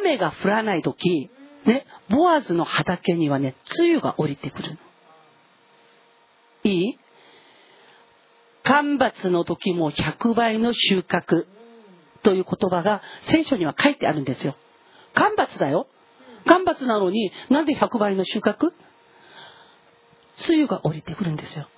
[0.00, 1.30] 雨が降らない時、
[1.64, 4.76] ね、ボアズの畑にはね、梅雨が降りてくるの。
[6.64, 6.98] いい？
[8.64, 11.46] 干ばつの時も100倍の収穫
[12.22, 14.56] という言葉が聖書には書いてあるんですよ。
[15.14, 15.86] 干ばつだよ。
[16.46, 18.72] 干ばつなのになんで100倍の収穫？
[20.48, 21.68] 梅雨が降りてくるんですよ。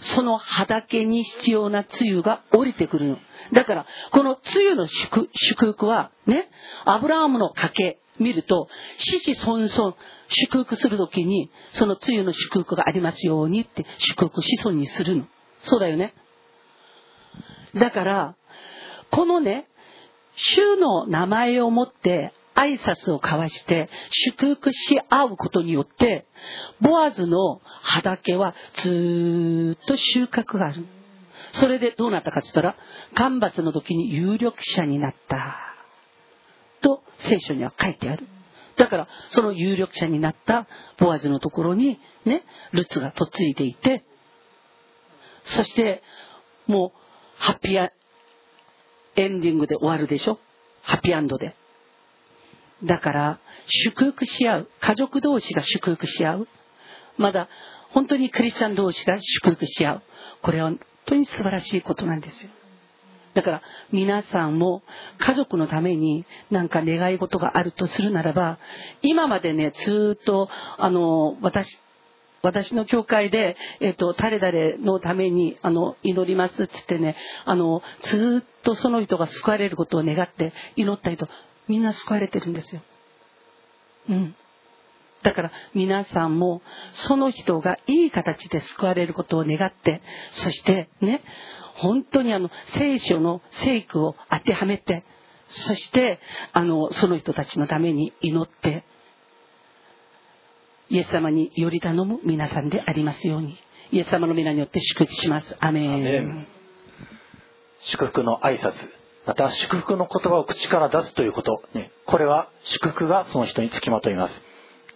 [0.00, 3.18] その畑に必要な梅雨が降りてくるの。
[3.52, 5.28] だから、この梅雨の祝
[5.72, 6.48] 福は、ね、
[6.84, 9.96] アブラハムの家系見ると、子々孫々
[10.28, 15.26] 祝福するときに、その梅雨の祝福がありますようにって祝福子孫にするの。
[15.62, 16.14] そうだよね。
[17.74, 18.36] だから、
[19.10, 19.68] このね、
[20.36, 26.26] 主の名前を持って挨拶を交わして祝福し合うことによって、
[26.80, 30.84] ボアズの畑はずっと収穫がある。
[31.52, 32.76] それでどうなったかって言ったら、
[33.14, 35.56] 干ばつの時に有力者になった。
[36.80, 38.26] と聖書には書いてある。
[38.76, 40.66] だから、その有力者になった
[40.98, 44.04] ボアズのところに、ね、ルツが嫁いでいて、
[45.44, 46.02] そして、
[46.66, 46.98] もう、
[47.38, 47.90] ハッピー
[49.16, 50.38] エンディングで終わるでしょ？
[50.82, 51.56] ハッピーアンドで。
[52.84, 54.70] だから、祝福し合う。
[54.80, 56.48] 家族同士が祝福し合う。
[57.16, 57.48] まだ、
[57.90, 60.02] 本当にクリスチャン同士が祝福し合う。
[60.42, 62.50] これは本当に素晴らしいことなんですよ。
[63.34, 64.82] だから、皆さんも
[65.18, 68.58] 家族のためになんか願い事があるとするならば、
[69.02, 71.78] 今までね、ずっと、あの、私、
[72.42, 81.28] 私の教会で、えっ、と、誰々のために、あの、祈りますっつってね、あの、ずっとその人が救われることを願って祈った人、
[81.68, 82.82] みんな救われてるんですよ。
[84.08, 84.34] うん。
[85.22, 86.62] だから皆さんも
[86.94, 90.00] その人がいい形で救われることを願って、
[90.32, 91.22] そしてね、
[91.74, 95.04] 本当にあの聖書の聖句を当てはめて、
[95.50, 96.20] そして
[96.52, 98.84] あのその人たちのために祈って、
[100.90, 103.58] イエス様により頼む皆さんでありますように、
[103.90, 105.56] イエス様の皆によって祝福します。
[105.60, 106.46] アメン。
[107.80, 108.72] 祝福の挨拶
[109.28, 114.42] また祝福の言葉を口から出すということ、ね、これは祝福がその人につきまといます。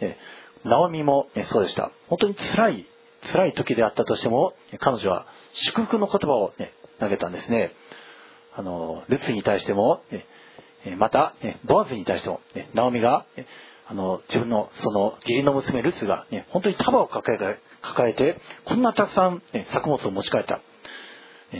[0.00, 0.16] ね、
[0.64, 1.92] ナオミも、ね、そうでした。
[2.08, 2.86] 本当に辛い、
[3.30, 7.72] 辛い時であったとしても、彼女は祝福の言葉を、ね、投げたんですね。
[8.56, 10.24] あの、ルツに対しても、ね、
[10.96, 13.46] また、ね、ボアズに対しても、ね、ナオミが、ね、
[13.86, 20.60] あの、自分のその義理の娘ルツが、ね、本当に束を抱えて、抱えて、こんなたくさん、ね、作物を持ち帰った。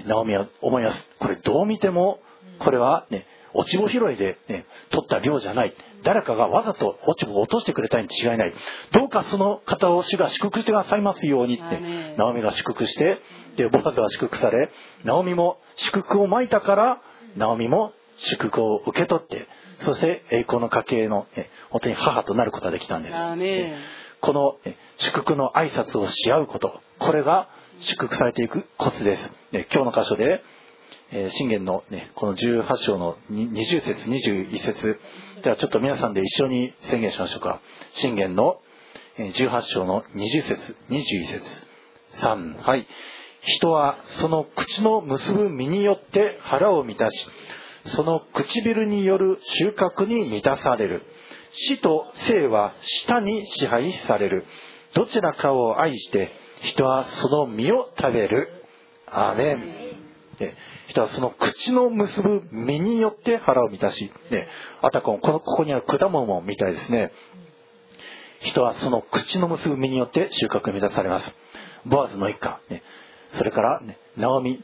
[0.07, 1.07] ナオミは思います。
[1.19, 2.21] これどう見ても、
[2.59, 5.75] これはね、落ち穂拾いで、ね、取った量じゃない。
[6.05, 8.55] 誰かがわざと落ち穂を落としてくれたに違いない。
[8.93, 13.19] どうかその方を主が祝福してくださいますようにって、ナオミが祝福して、
[13.57, 14.71] で、ボアズは祝福され、
[15.05, 17.03] ナオミも祝福をまいたから、
[17.37, 19.47] ナオミも祝福を受け取って、
[19.81, 23.15] そして栄光の家系の、ね、本当に母となることができたんです。
[24.21, 27.49] この、ね、祝福の挨拶をし合うこと、これが
[27.81, 29.31] 祝福されていくコツです。
[29.53, 30.43] ね、今日の箇所で、
[31.15, 34.99] えー、信玄のね、この18章の20節、21節。
[35.43, 37.61] ではちょっと皆さんで一緒に宣言しましょうか。
[37.95, 38.61] 信玄の
[39.19, 41.43] 18章の20節、21節。
[42.23, 42.87] 3はい。
[43.43, 47.27] 人はその口の結ぶ実によって腹を満たし
[47.87, 51.03] その唇による収穫に満たされる。
[51.53, 54.47] 死と生は舌に支配される。
[54.95, 56.31] どちらかを愛して
[56.63, 58.49] 人はその実を食べる。
[59.07, 59.93] アーメン。
[60.39, 60.55] で
[60.89, 64.49] 人はその口の結ぶ実によって腹を満たし、ね、
[64.83, 67.13] あたここのここにある果物もみたいですね。
[68.41, 71.33] 人はその口の結ぶ実によって収穫に満たされます。
[71.87, 72.83] ボアズの一家、ね、
[73.35, 74.63] それから、ね、ナオミ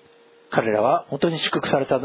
[0.51, 2.01] 彼らは本当に祝福された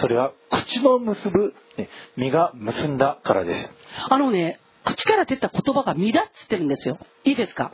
[0.00, 3.70] それは口の結ぶ、ね、実が結んだからです。
[4.10, 6.98] あのね、口から出た言葉が実だっつってるんですよ。
[7.24, 7.72] いいですか？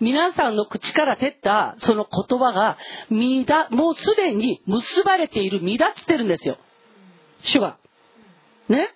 [0.00, 2.78] 皆さんの口から出たその言葉が、
[3.70, 6.58] もうすでに結ばれている実だっつってるんですよ。
[7.42, 7.78] 主が。
[8.68, 8.88] ね？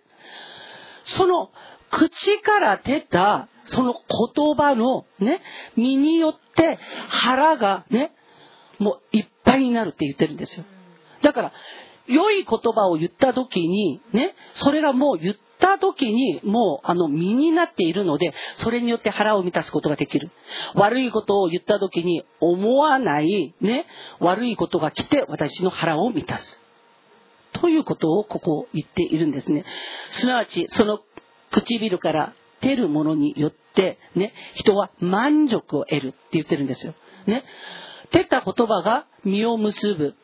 [1.04, 1.50] その
[1.90, 3.94] 口から出たその
[4.34, 5.42] 言葉のね、
[5.76, 6.78] 身によって
[7.08, 8.12] 腹がね、
[8.78, 10.64] もういっぱいになるって言ってるんですよ。
[11.22, 11.52] だから、
[12.06, 20.30] 良い言葉を言った時に、ね、それがもう言った時に、もうあの身になっているので、それによって腹を満たすことができる。
[20.74, 23.86] 悪いことを言った時に思わない、ね、
[24.20, 26.60] 悪いことが来て私の腹を満たす。
[27.52, 29.64] ということをここ言っているんですね。
[30.10, 31.00] すなわち、その
[31.50, 36.94] 唇から出るものによって、ね、人は満足を得るって言ってるんですよ。
[37.26, 37.44] ね。
[38.10, 40.14] 出た言葉が実を結ぶ。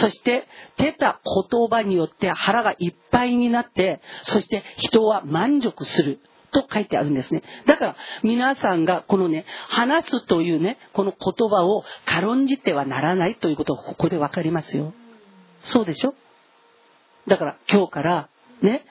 [0.00, 0.46] そして
[0.76, 6.20] 出た言葉によって腹がいっぱいになって、そして人は満足する。
[6.52, 7.44] と書いてあるんですね。
[7.66, 14.92] だから皆さんがこのね、話すというね、この言葉を軽んじてはならないということがここでわかりますよ。
[15.62, 16.14] そうでしょ？
[17.28, 18.28] だから今日から
[18.62, 18.84] ね、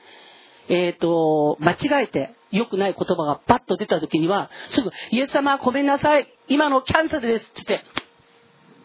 [0.69, 6.27] えっ、ー、と、間違えて良くない言葉がパッと出た時には、すぐ、イエス様ごめんなさい。
[6.47, 7.49] 今のキャンセルです。
[7.49, 7.84] ってって、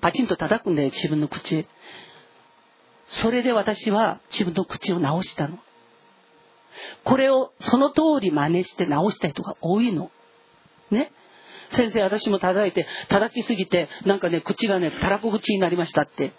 [0.04, 1.66] パチンと叩くんだよ、自分の口。
[3.06, 5.58] それで私は自分の口を直したの。
[7.04, 10.10] これをその通り真似して直した人が多いの。
[10.90, 11.10] ね。
[11.70, 16.34] 先生、私も叩いて、叩きすぎて、なんかね、口がね、たらこ口になりましたって。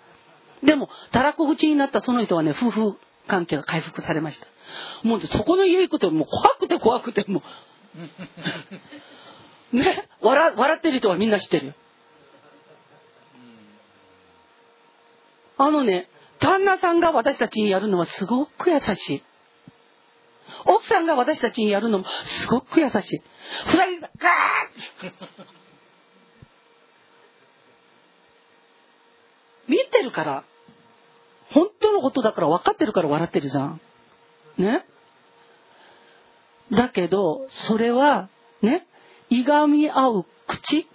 [0.63, 4.45] でも、たらこ口になったその人はね、夫婦関係が回復されました。
[5.01, 7.41] もうそこの家行くともう怖くて怖くても
[9.73, 9.75] う。
[9.75, 10.07] ね。
[10.21, 11.73] 笑、笑ってる人はみんな知ってるよ。
[15.57, 16.09] あのね、
[16.39, 19.23] 旦那さんが私たちにやるのはすごく優しい。
[20.65, 23.21] 奥さんが私たちにやるのもすごく優しい。
[23.67, 25.13] 二人がガーッ
[29.67, 30.43] 見てるから。
[31.51, 33.81] 本当のことだから分かってるから笑ってるじゃん。
[34.57, 34.85] ね？
[36.71, 38.29] だけど、それは、
[38.61, 38.87] ね、
[39.29, 40.87] いがみ合う口、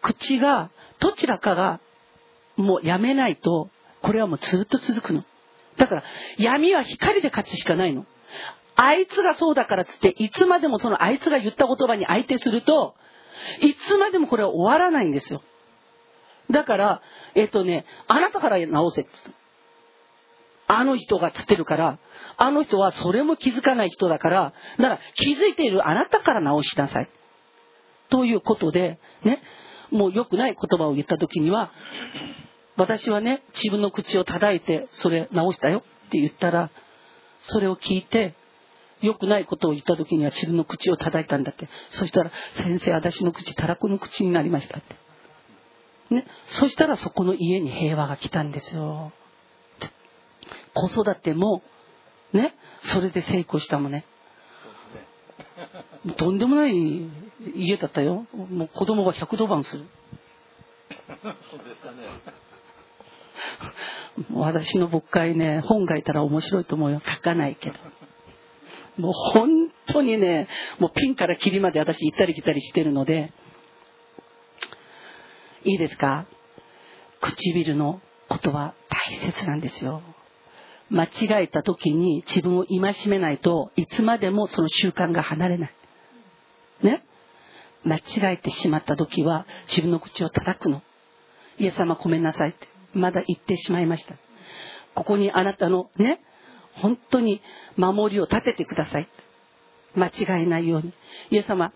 [0.00, 1.80] 口が、どちらかが、
[2.56, 3.68] もうやめないと、
[4.04, 5.24] これはもうずっと続くの。
[5.78, 6.04] だから、
[6.36, 8.04] 闇は光で勝つしかないの。
[8.76, 12.94] あいつがそうだからつって、いつまでもそのあいつが言った言葉に相手すると、
[13.62, 15.42] いつまでもこれは終わらないんですよ。
[16.50, 17.02] だから、
[17.34, 19.24] えっとね、あなたから直せって言っ
[20.66, 20.76] た。
[20.76, 21.98] あの人がつってるから、
[22.36, 27.08] あの人はそれも気づかない人だから、だから気づいているあなたから直しなさい。
[28.10, 29.42] ということで、ね、
[29.90, 31.72] もう良くない言葉を言った時には、
[32.76, 36.70] 私はね、自分の口を叩いて、それ直したよって言ったら、
[37.42, 38.34] それを聞いて、
[39.00, 41.68] 良くないことを言った時には自分の口を叩いたんだって。
[41.90, 44.96] そしたら、先生、私の口、たらこの口になりましたって。
[46.14, 46.26] ね。
[46.46, 49.12] そしたらそこの家に平和が来たんですよ。
[50.72, 51.62] 子育ても、
[52.32, 54.06] ね、それで成功したもんね。
[56.16, 56.74] とんでもない
[57.54, 58.26] 家だったよ。
[58.32, 59.84] もう子供が110番する。
[61.22, 61.96] そうですかね。
[64.34, 67.00] 私の牧会ね、本書いたら面白いと思うよ。
[67.04, 67.76] 書かないけど。
[68.96, 70.48] もう本当にね、
[70.78, 73.32] もうピンからキリまで私行ったり来たりしてるので、
[75.64, 76.26] いいですか？
[77.20, 80.02] 唇のことは大切なんですよ。
[80.90, 81.08] 間違
[81.44, 85.74] えた時に自分を戒めないといつまでもその習慣が離れない。
[86.82, 87.02] ね？
[87.84, 90.82] 間違えてしまった時は自分の口を叩くの。
[91.58, 92.68] イエス様ごめんなさいって。
[92.94, 94.14] まだ言ってしまいました。
[94.94, 96.20] ここにあなたのね、
[96.74, 97.42] 本当に
[97.76, 99.08] 守りを立ててください。
[99.94, 100.92] 間違えないように。
[101.30, 101.72] イエス様、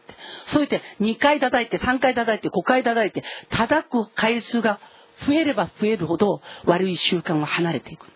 [0.46, 4.80] そう言って2回叩いて、3回叩いて、5回叩いて、叩く回数が
[5.26, 8.06] 増えれば増えるほど悪い習慣は離れていく。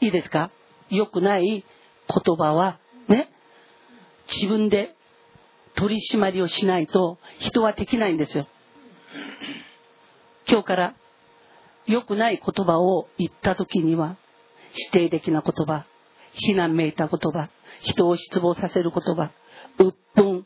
[0.00, 0.50] いいですか？
[0.90, 2.78] 良くない言葉は
[3.08, 3.30] ね、
[4.28, 4.94] 自分で
[5.74, 8.46] 取り締まりをしないと人はできないんですよ。
[10.46, 10.94] 今日から
[11.86, 14.16] 良くない言葉を言った時には
[14.72, 15.86] 否定的な言葉
[16.32, 17.48] 非難めいた言葉
[17.80, 19.30] 人を失望させる言葉
[19.78, 20.42] 鬱憤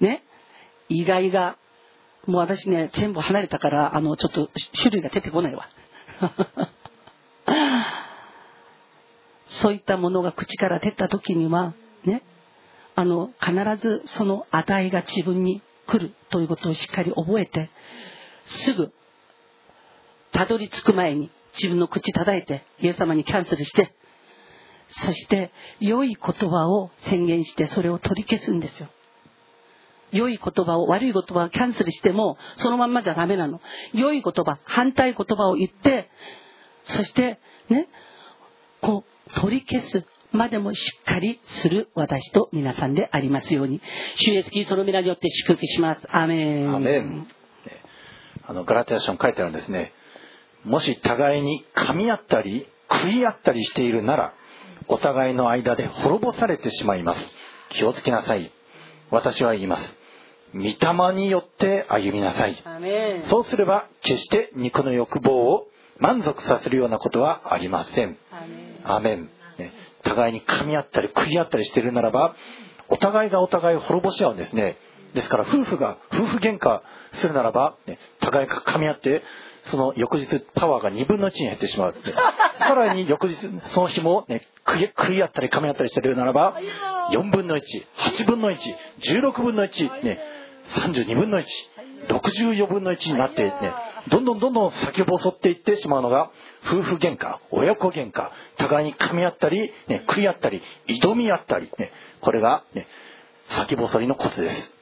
[0.00, 0.24] ね
[0.88, 1.58] 意外が
[2.26, 4.50] もう私ね全部離れたからあのちょっと
[4.80, 5.68] 種類が出てこないわ。
[9.46, 11.72] そういったものが口から出た時には
[12.04, 12.22] ね
[12.96, 17.70] あの必ずその値が自分に来るということをしっかり覚えて
[18.46, 18.92] すぐ
[20.36, 23.94] たどり着く前に自分の口叩いてイエス様にキャンセルして
[24.88, 25.50] そして
[25.80, 28.88] 良い言葉を宣言してそれを取り消すんですよ。
[30.12, 33.60] 良い言葉を悪い言葉をキャンセルしてもそのまんまじゃダメなの。
[33.94, 36.10] 良い言葉反対言葉を言って
[36.84, 37.40] そして
[37.70, 37.88] ね
[38.82, 43.80] こう取り消すまでもしっかりする私と皆さんでありますように。
[44.16, 46.06] 主イエスキリストの皆によって祝福します。
[46.14, 46.74] アメン。
[46.74, 47.26] アーメン。
[48.46, 49.95] あのガラテヤ書に書いてあるんですね。
[50.66, 54.34] もし互いに噛み合ったり食い合ったりしているなら
[54.88, 57.30] お互いの間で滅ぼされてしまいます。
[57.70, 58.52] 気をつけなさい。
[59.10, 59.96] 私は言います。
[60.54, 62.62] 御霊によって歩みなさい。
[63.28, 65.68] そうすれば決して肉の欲望を
[65.98, 68.16] 満足させるようなことはありません。
[68.84, 69.30] アーメン。
[70.02, 72.36] 互いに噛み合ったり食い合ったりしているならば
[72.88, 74.78] お互いがお互いを滅ぼし合うんですね。
[75.14, 76.82] ですから夫婦が夫婦喧嘩
[77.14, 79.22] するならば、ね、互いが噛み合って
[79.70, 82.12] その翌日パワーが2分の1に減ってしまうって
[82.58, 83.36] さらに翌日
[83.66, 86.58] その日も、ね、食い食い合ったり噛み合ったりしているならば
[87.12, 90.20] 4分の18分の116分の1、ね、
[90.74, 93.74] 32分の164分の1になって、ね、
[94.08, 96.30] どんどんどんどん先細っていってしまうのが
[96.64, 100.62] 夫婦喧嘩親子喧嘩互いに噛み合ったり、ね、食い合ったり
[101.02, 102.86] 挑み合ったり、ね、これが、ね、
[103.48, 104.75] 先細りのコツです、ね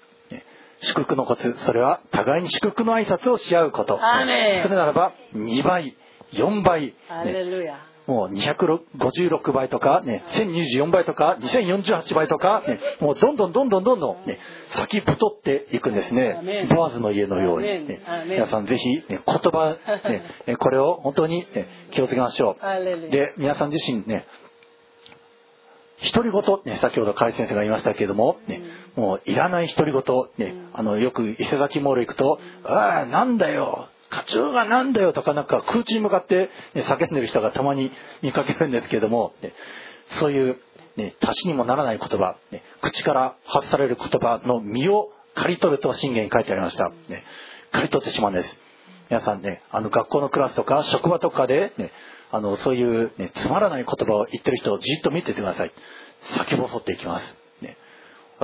[0.85, 3.99] 祝福のコツそれは互いに祝福の挨拶をし合うこと。
[4.63, 5.97] それならば2倍
[6.33, 7.33] 4倍、ハね
[8.07, 14.39] もう256倍とか、ね、1024倍とか、2048倍とか、ね、もうどんどんどんどんどんどん、ね、
[14.71, 16.67] 先太っていくんですね。
[16.71, 16.75] ン。
[16.75, 18.03] ボアズの家のように、ね。
[18.29, 19.77] 皆さんぜひ、ね、言葉、
[20.47, 23.11] ね、これを本当に、ね、気をつけましょう。
[23.11, 24.27] で、皆さん自身ね、
[26.13, 28.61] 独り言、ね、先ほど海先生が言いましたけれども、ね、
[28.97, 30.03] もういらない独り言、
[30.39, 37.91] ね、あの、よく伊勢崎モール行くと、ああ、なんだよ、課長がなんだよとかなんか空中に向かって、ね、叫んでる人がたまに
[38.23, 39.53] 見かけるんですけれども、ね、
[40.21, 40.59] そういう、
[40.97, 46.91] ね、足しにもならない言葉、ね、口から発される言葉の身を刈り取ると信玄に書いてありました。
[47.09, 47.25] ね、
[47.73, 48.61] 刈り取ってしまうんです。
[49.11, 51.91] 皆さんね、あの学校のクラスとか職場とかで、ね、
[52.31, 55.73] あのそういう、ね、つまらない言葉を言ってる人をじっと見ててください。
[56.37, 57.44] 先細っていきます。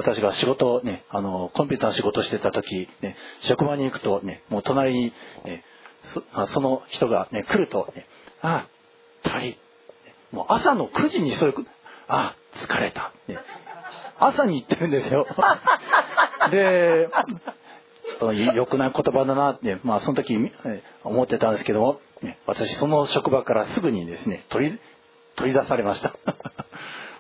[0.01, 5.12] 私が仕事をね、あのコンピューターの仕事してた時、ね、職場に行くとね、もう隣に、
[5.44, 5.64] ね、
[6.55, 8.06] その人がね、来ると、ね、
[8.40, 8.66] あ
[9.24, 9.59] あ、足り。
[10.32, 11.66] もう朝の9時にそういう、
[12.09, 13.12] ああ、疲れた。
[13.28, 13.39] ね、
[14.18, 15.27] 朝に言ってるんですよ。
[16.51, 17.09] で、
[18.18, 26.14] その良くない言葉だなって、まあ、その時え思ってたんですけども、ね私その職場からすぐにですね取り出されました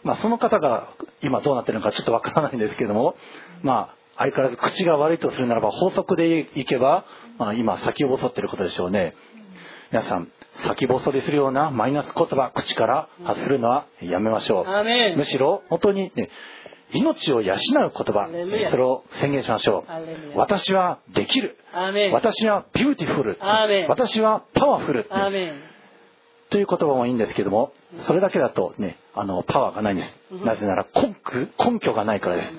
[0.02, 3.14] まあその方が今どうなってるのかちょっとわからないんですけども
[3.62, 7.06] まあ相変わらず口が悪いとするならば法則でいけば、
[7.38, 9.14] まあ、今先細ってることでしょうね。
[9.90, 14.64] 皆さん先細りするようなマイナス言葉口から発するのはやめましょう。
[15.16, 16.28] むしろ本当にね
[16.92, 18.28] 命を養う言葉
[18.70, 19.84] それを宣言しましょ
[20.34, 20.38] う。
[20.38, 21.56] 私はできる。
[22.12, 23.38] 私はビューティフル。
[23.88, 25.06] 私はパワフル
[26.50, 27.72] という言葉もいいんですけども
[28.06, 30.16] それだけだとねあのパワーがないんです。
[30.32, 30.44] うん。
[30.44, 32.52] なぜなら根拠根拠がないからです。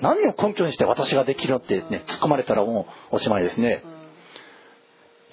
[0.00, 3.82] 何を根拠にして私ができるのってね突っ込まれたらもうおしまいですね。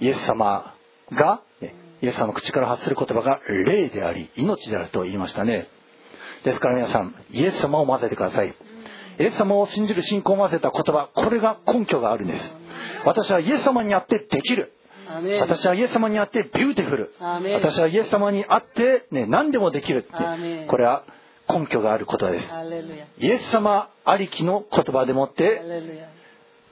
[0.01, 0.07] うん。
[0.07, 0.75] イエス様
[1.11, 5.69] がねイエス様の口から発する言葉が霊であり命であると言いましたね。
[6.43, 8.55] ですから皆さんイエス様を混ぜてください。
[9.19, 12.55] イエス様を信じる信仰を混ぜた言葉これが根拠があるんです。
[13.05, 14.73] 私はイエス様にあってできる
[15.41, 17.13] 私はイエス様にあってビューティフル。
[17.55, 20.65] 私はイエス様にあって、ね、何でもできるって。
[20.67, 21.03] これは
[21.49, 22.53] 根拠がある言葉です。
[23.19, 25.61] イエス様ありきの言葉でもって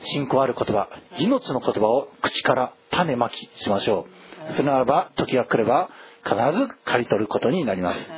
[0.03, 4.05] 信仰ある言葉命の言葉を口から種まきしましょ
[4.49, 4.53] う。
[4.53, 5.89] それならば時が来れば
[6.23, 8.09] 必ず刈り取ることになります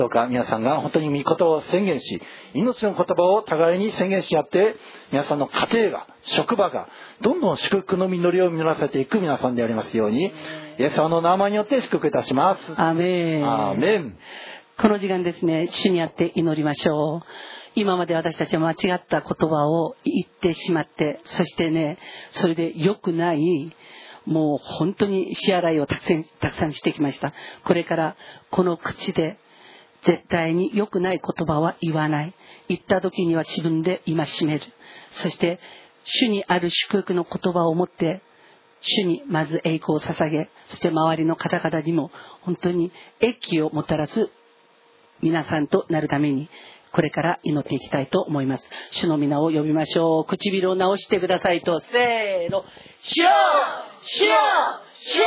[0.00, 2.22] どうか皆さんが本当に御言葉を宣言し
[2.54, 4.76] 命の言葉を互いに宣言し合って
[5.12, 6.88] 皆さんの家庭が職場が
[7.20, 10.32] どんどん祝福の実りを実らせていく皆さんでありますように
[10.78, 12.72] イエス様の名前によって祝福いたします。
[12.80, 13.46] アーメン。
[13.46, 14.16] アーメン。
[14.78, 17.20] この時間ですね、主にあって祈りましょう。
[17.74, 21.98] 今まで私たちは間違った言葉を言ってしまって、そしてね、
[22.30, 23.76] それで良くない
[24.24, 27.34] もう本当に支払いをたくさんたくさんしてきました。
[27.64, 28.16] これから
[28.50, 29.38] この口で
[30.02, 32.34] 絶対に良くない言葉は言わない。
[32.68, 34.64] 言った時には自分で戒める。
[35.10, 35.60] そして
[36.04, 38.22] 主にある祝福の言葉を持って
[38.80, 42.10] 主にまず栄光を捧げそして周りの方々にも
[42.42, 44.30] 本当に益をもたらす
[45.20, 46.48] 皆さんとなるために
[46.92, 48.68] これから祈っていきたいと思います。
[48.90, 50.24] 主の皆を呼びましょう。
[50.24, 51.78] 唇を直してくださいと。
[51.78, 52.64] せーの。
[53.00, 53.28] 主よ
[54.02, 54.34] 主よ
[54.98, 55.26] 主よ。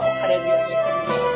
[0.00, 1.35] ハレルヤ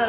[0.00, 0.06] ハ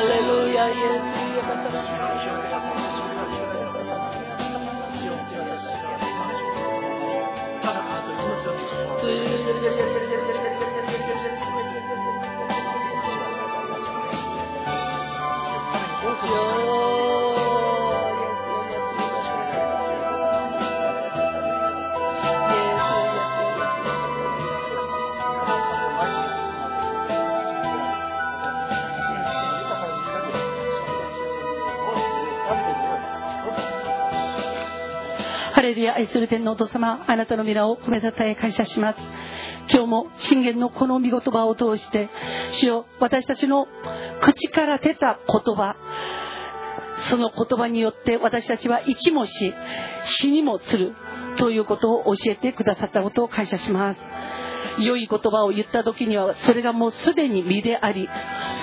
[0.00, 0.46] レル
[35.66, 38.98] レルヤ愛する天皇と様あなたの皆を褒めたたえ感謝します。
[39.68, 42.08] 今日も信玄のこの御言葉を通して
[42.52, 43.66] 主よ私たちの
[44.20, 45.74] 口から出た言葉
[47.10, 49.52] その言葉によって私たちは生きもし
[50.04, 50.94] 死にもする
[51.36, 54.00] ということを教えてくださったことを感謝します。
[54.78, 58.08] 良い言葉を言った時にはそれがもうすでに身であり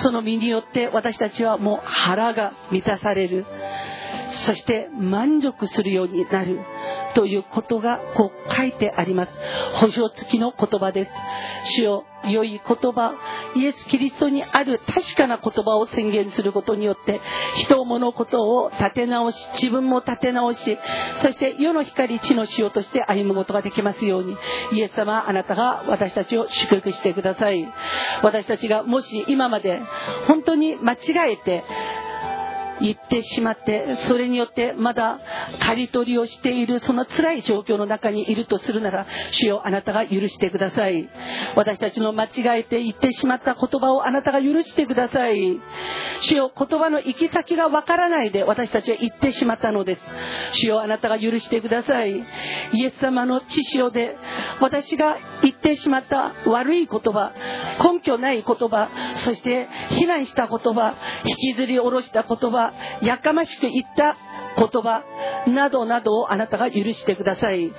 [0.00, 3.44] その身によって私たちはもう腹が満たされる。
[4.32, 6.60] そして満足するようになる
[7.14, 9.32] ということがこう書いてあります。
[9.80, 11.10] 保証付きの言葉です。
[11.76, 13.14] 主よ良い言葉
[13.54, 17.20] イエス・キリストにある確かな言葉を宣言することによって
[17.58, 20.78] 人物事を立て直し自分も立て直し
[21.16, 24.36] そして世の光地の塩として歩むことができますように。
[24.72, 27.66] イエス様あなたが私たちを祝福してください。
[28.22, 29.80] 私たちがもし今まで
[30.26, 31.64] 本当に間違えて
[32.80, 35.18] 言ってしまってそれによってまだ
[35.60, 41.08] 刈り取りをしているその辛い状況の中にいるとするなら主よあなたが許してください。
[41.56, 45.60] 私たちの間違えて言ってしまった言葉をあなたが許してください。
[46.20, 50.02] 主よ言葉の行き先がわからないで私たちは言ってしまったのです。
[50.52, 52.24] 主よあなたが許してください。
[52.72, 54.16] イエス様の知潮で
[54.60, 57.32] 私が言ってしまった悪い言葉
[57.82, 60.94] 根拠ない言葉そして非難した言葉
[61.24, 62.63] 引きずり下ろした言葉
[63.02, 64.16] やかましく言った。
[64.56, 65.02] 言葉
[65.46, 67.72] などなどをあなたが許してください。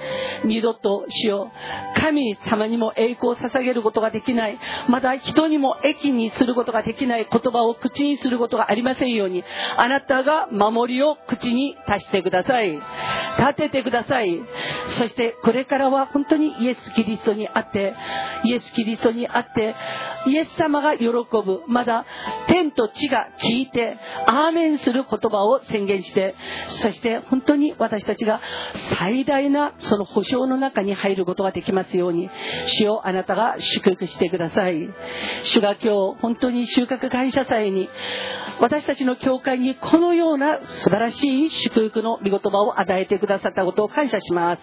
[0.46, 1.52] 二度と主よ
[1.96, 2.00] う。
[2.00, 4.60] 神様にも栄光を捧げることができない。
[4.90, 7.28] また人にも益にすることができない。
[7.32, 9.44] 言葉を口にすることがありませんように。
[9.78, 12.72] あなたが守りを口に足してください。
[13.40, 14.42] 立ててください。
[14.98, 17.94] そしてこれからは本当にイエス・キリストにあって
[18.44, 19.76] イエス・キリストにあって
[20.28, 21.64] イエス様が喜ぶ。
[21.68, 22.06] まだ
[22.48, 23.98] 天と地が聞いて
[24.28, 26.36] アーメンする言葉を宣言して
[26.68, 28.42] そして本当に私たちが
[28.98, 32.30] 最大なその保証の中に入ることができますように
[32.68, 34.90] 主をあなたが祝福してください。
[35.44, 37.90] 主が今日本当に収穫感謝祭に
[38.60, 44.62] 私たちの教会にこのような素晴らしい祝福の御言葉を与えてくださったことを感謝します。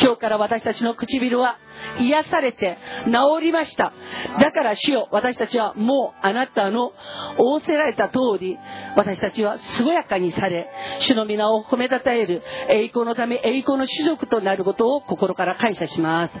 [0.00, 1.58] 今日から私たちの唇は
[2.00, 3.12] 癒されて治
[3.46, 3.92] りました。
[4.40, 6.92] だから主よ私たちはもうあなたの
[7.38, 8.58] 仰せられた通り
[8.96, 10.68] 私たちは健やかにされ
[11.00, 16.34] 主の皆を褒めたたえる栄光のため栄光の種族となることを心から感謝します。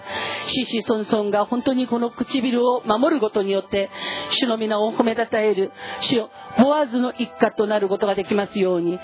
[0.46, 3.90] シシソンソンが本当にこの唇を守ることによって
[4.30, 5.70] 主の皆を褒めたたえる
[6.00, 8.98] 主よボアズの一家となることができますように。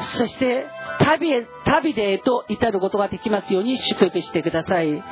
[0.00, 0.66] そして
[0.98, 5.02] 旅へ旅でへと至ることができますように祝福してください。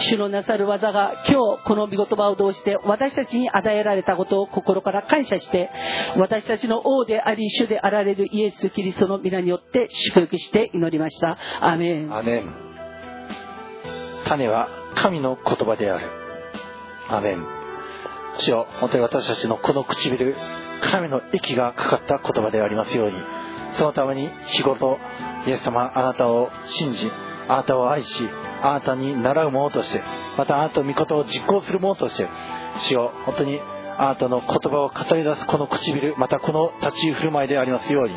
[0.00, 5.70] 主のなさる技が今日この御言葉を通して私たちに与えられたことを心から感謝して
[6.16, 11.38] 私たちの王であり主であられるイエス・キリストの皆によって祝福して祈りました。
[11.60, 12.14] アメン。
[12.14, 12.52] アメン。
[14.24, 16.06] 種は神の言葉である。
[17.08, 17.60] アメン。
[18.38, 20.34] 主よ本当に私たちのこの唇
[20.82, 23.16] 神の息がかかった言葉でありますように
[23.76, 24.98] そのために日ごと
[25.46, 27.10] イエス様あなたを信じ
[27.48, 28.28] あなたを愛し
[28.62, 30.02] あなたに習うものとして
[30.36, 32.28] またあなたの御言葉を実行するものとして
[32.88, 33.60] 主よ本当に
[33.98, 38.14] あなたの言葉を語り出すこの唇またこの立ち居振る舞いでありますように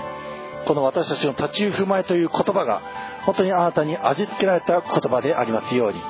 [0.66, 2.82] この私たちの立ち居振る舞いという言葉が
[3.26, 6.02] 本当にあなたに味付けられた言葉でありますように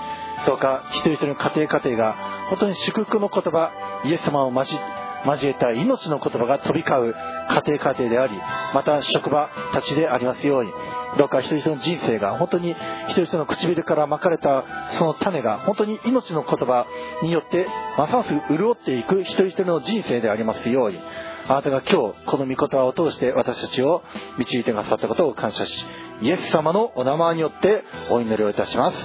[0.46, 2.16] どうか一人一人の家庭家庭が
[2.50, 3.72] 本当に祝福の言葉
[4.06, 4.80] イエス様を交
[5.26, 7.16] 交えた命の言葉が飛び交う
[7.50, 8.34] 家庭家庭であり
[8.74, 10.72] また職場たちでありますように
[11.18, 14.64] どうか一人一人の人生が本当に一人一人の唇からまかれた
[14.98, 16.88] その種が本当に命の言葉
[17.22, 17.68] によって
[17.98, 21.00] ますます潤っていく一人一人の人生でありますように
[21.48, 24.02] あなたが今日この御言葉を通して私たちを
[24.38, 25.86] 導いてくださったことを感謝し
[26.22, 28.98] イエス様のお名前によってお祈りをいたします。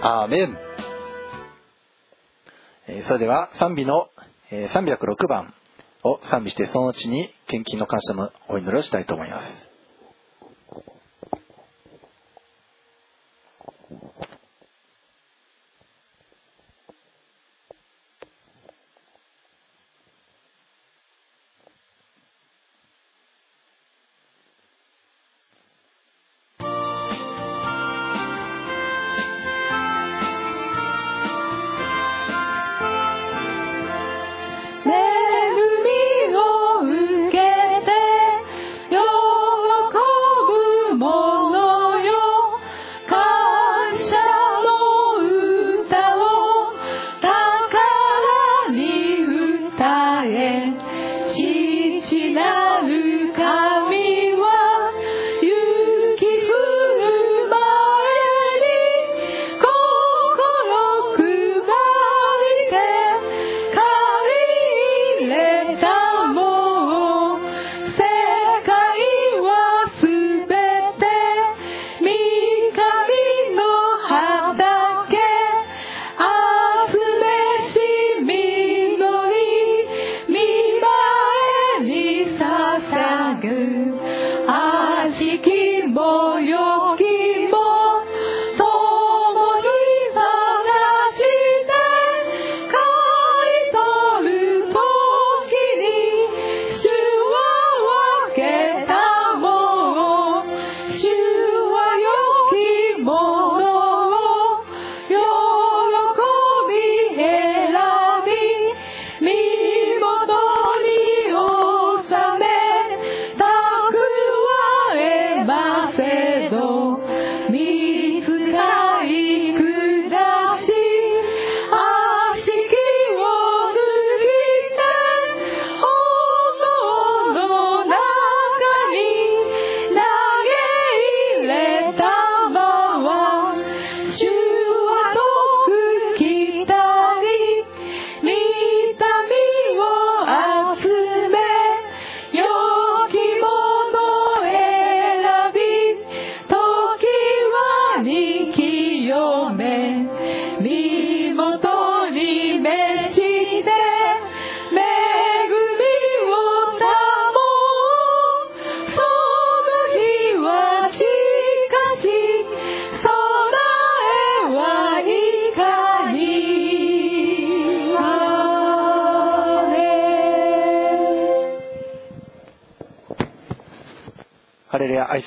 [0.00, 0.56] アーメン。
[3.02, 4.08] それでは賛美の
[4.50, 5.54] 306番
[6.04, 9.67] を賛美してそのうちに献金の感謝のお祈りをしたいと思います。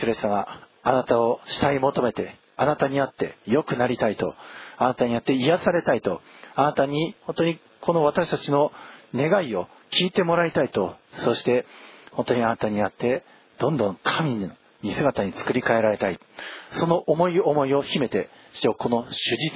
[0.02, 0.48] ハレ様
[0.84, 4.34] あなたを慕い求めてあなたにあって良くなりたいと
[4.78, 6.22] あなたにあって癒されたいと
[6.56, 8.72] あなたに本当にこの私たちの
[9.14, 11.66] 願いを聞いてもらいたいとそして
[12.12, 13.24] 本当にあなたにあって
[13.60, 14.52] どんどん神の
[14.82, 16.20] 似姿に作り変えられたい。
[16.72, 19.56] その思い思いを秘めて主よこの手術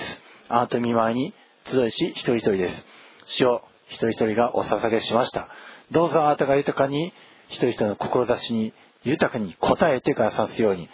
[0.50, 1.34] あなた見舞いに
[1.66, 2.86] 集いし一人一人です。
[3.28, 5.50] 主よ一人一人がお捧げしました。
[5.92, 7.14] どうぞあなたが豊かに
[7.50, 8.74] 一人一人の志に
[9.06, 10.90] 豊かに応えてくださすように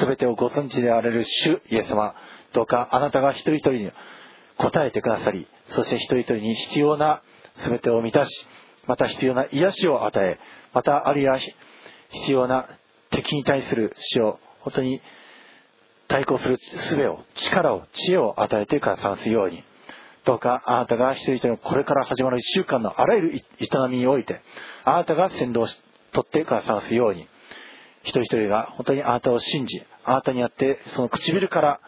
[0.00, 2.14] 全てをご存知であられる主イエス様
[2.52, 3.86] どうかあなたが一人一人に
[4.58, 7.22] 応えてくださりそして一人一人に必要な
[7.68, 8.46] 全てを満たし
[8.86, 10.38] また必要な癒しを与え
[10.72, 12.68] またあるいは必要な
[13.10, 15.00] 敵に対する死を本当に
[16.08, 19.64] 対抗する術を力を知恵を与えてくださすように
[20.24, 23.42] どうかあなたが一人一人のこれから始まる一週間のあらゆる営
[23.88, 24.42] みにおいて
[24.84, 25.80] あなたが先導し
[26.12, 27.26] 取ってくださすように
[28.04, 31.80] 一人一人が本当にあなたを信じあなたにあってその唇から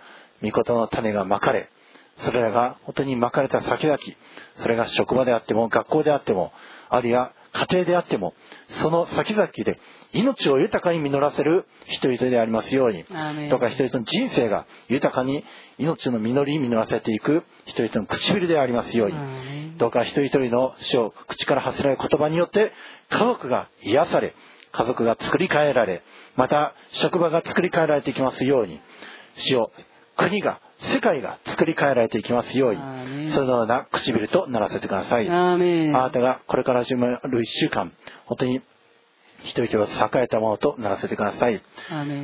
[0.43, 1.71] 御言の種がまかれ
[2.19, 3.99] それらが本当にまかれた先々
[4.57, 6.53] それが職場であっても学校であっても
[6.89, 8.35] あるいは家庭であっても
[8.83, 9.79] その先々で
[10.13, 15.45] 命を豊かに実らせる人々でありますようにアーメンどうか人々の人生が豊かに
[15.79, 22.73] 命の実り実らせていく人々の唇でありますようにアーメンどうか一人一人の主を口から発せられる言葉によって
[23.11, 24.35] 家族が癒され
[24.77, 26.03] 家族が作り変えられ
[26.37, 28.81] また職場が作り変えられていきますように
[29.37, 29.73] 主を
[30.17, 35.29] 国が世界が作り変えられていきますようにそのような唇とならせてください。
[35.95, 37.93] あなたがこれから始まる一週間
[38.27, 38.61] 本当に
[39.43, 41.63] 人々を栄えたものとならせてください。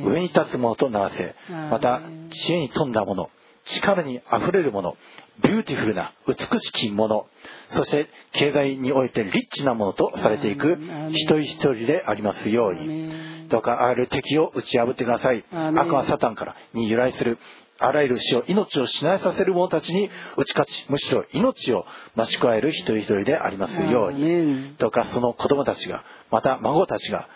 [0.05, 1.35] 上に立つものとならせ
[1.71, 3.29] また知恵に富んだもの
[3.65, 4.97] 力にあふれるもの
[5.41, 7.27] ビューティフルな美しきもの。
[7.71, 10.77] そして経済においてリッチなものとされていく
[11.11, 13.47] 一人一人でありますように。
[13.49, 15.43] どうかある敵を打ち破ってください。
[15.51, 17.37] 悪はサタンからに由来する
[17.79, 21.85] あらゆる死を命を失いさせる者たちに打ち勝ちむしろ命を
[22.15, 24.75] 増し加える一人一人でありますように。
[24.77, 27.27] どうかその子供たちがまた孫たちが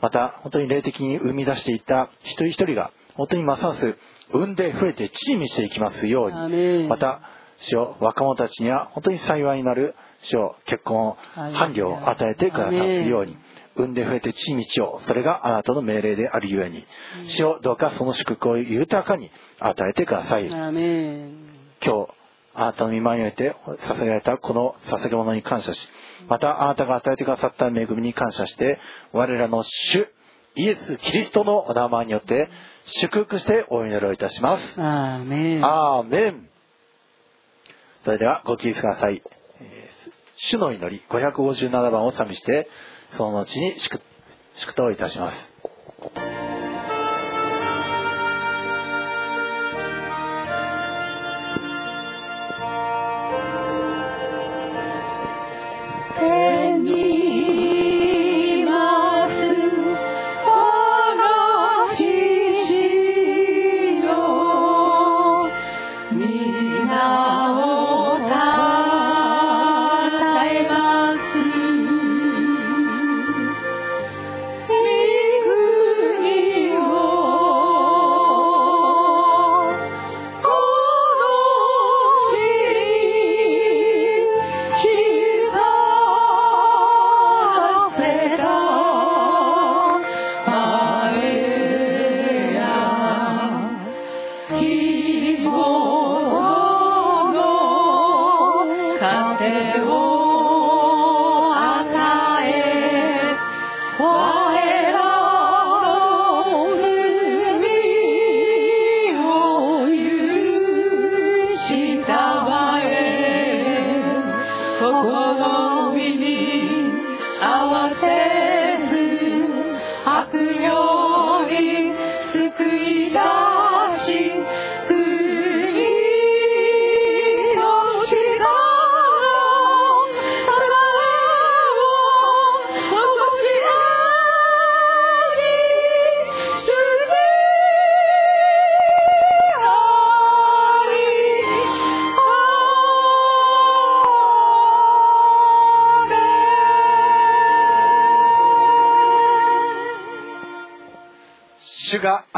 [0.00, 3.96] また本当に霊的に生み出していった一人一人が本当にますます
[4.32, 6.36] 産んで増えて地に満ちていきますように。
[6.88, 7.22] また
[7.58, 13.36] 主よ若者たちには本当に幸いになる主よ結婚伴侶を与えてくださるように
[13.76, 16.86] 産んで増えて地に満ちようそれがあなたの命令であるゆえに
[17.28, 20.46] 主よどうかその祝福を豊かに与えてください。
[21.84, 22.08] 今日
[22.54, 25.88] あなたの見舞いにおいて捧げられたこの捧げ物に感謝し
[26.28, 28.78] またあなたが与えてくださった恵みに感謝して
[29.12, 30.08] 我らの主
[30.56, 32.48] イエス・キリストのお名前によって
[32.90, 34.80] 祝福してお祈りをいたします。
[34.80, 35.64] アーメン。
[35.64, 36.48] アーメン。
[38.04, 39.22] それではご起立ください。
[39.60, 42.68] えー主の祈り557番を賛美して
[43.16, 44.00] その後に祝
[44.56, 46.29] 祝祷いたします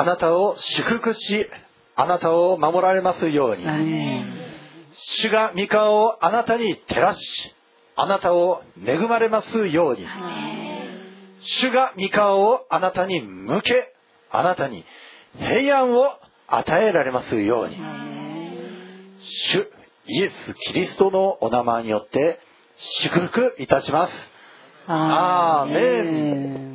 [0.02, 1.46] あなたを祝福し
[1.94, 3.64] あなたを守られますように。
[4.94, 7.54] 主が御顔をあなたに照らし
[7.94, 10.04] あなたを恵まれますように。
[11.40, 13.94] 主が御顔をあなたに向け
[14.28, 14.84] あなたに
[15.38, 16.08] 平安を
[16.48, 17.76] 与えられますように。
[19.52, 19.70] 主
[20.08, 22.40] イエス・キリストのお名前によって
[22.76, 24.12] 祝福いたします。
[24.88, 26.71] アーメン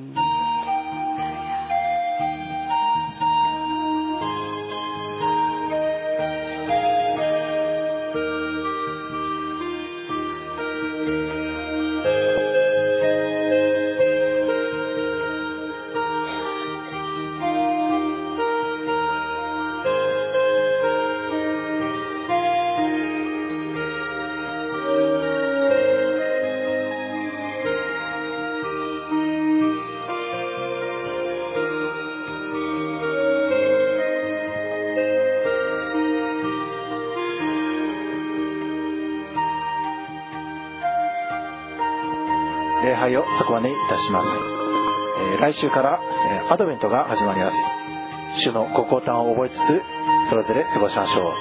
[43.57, 44.27] 拝をそこまでいたします、
[45.19, 47.55] えー来週から、えーアドベントが始まります。
[48.43, 49.83] 主のご降誕を覚えつつ
[50.29, 51.33] それぞれ過ごしましょう。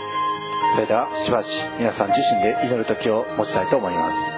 [0.75, 1.49] それではしばし
[1.79, 4.36] 皆さん自身で祈る時を持ちたいと思います。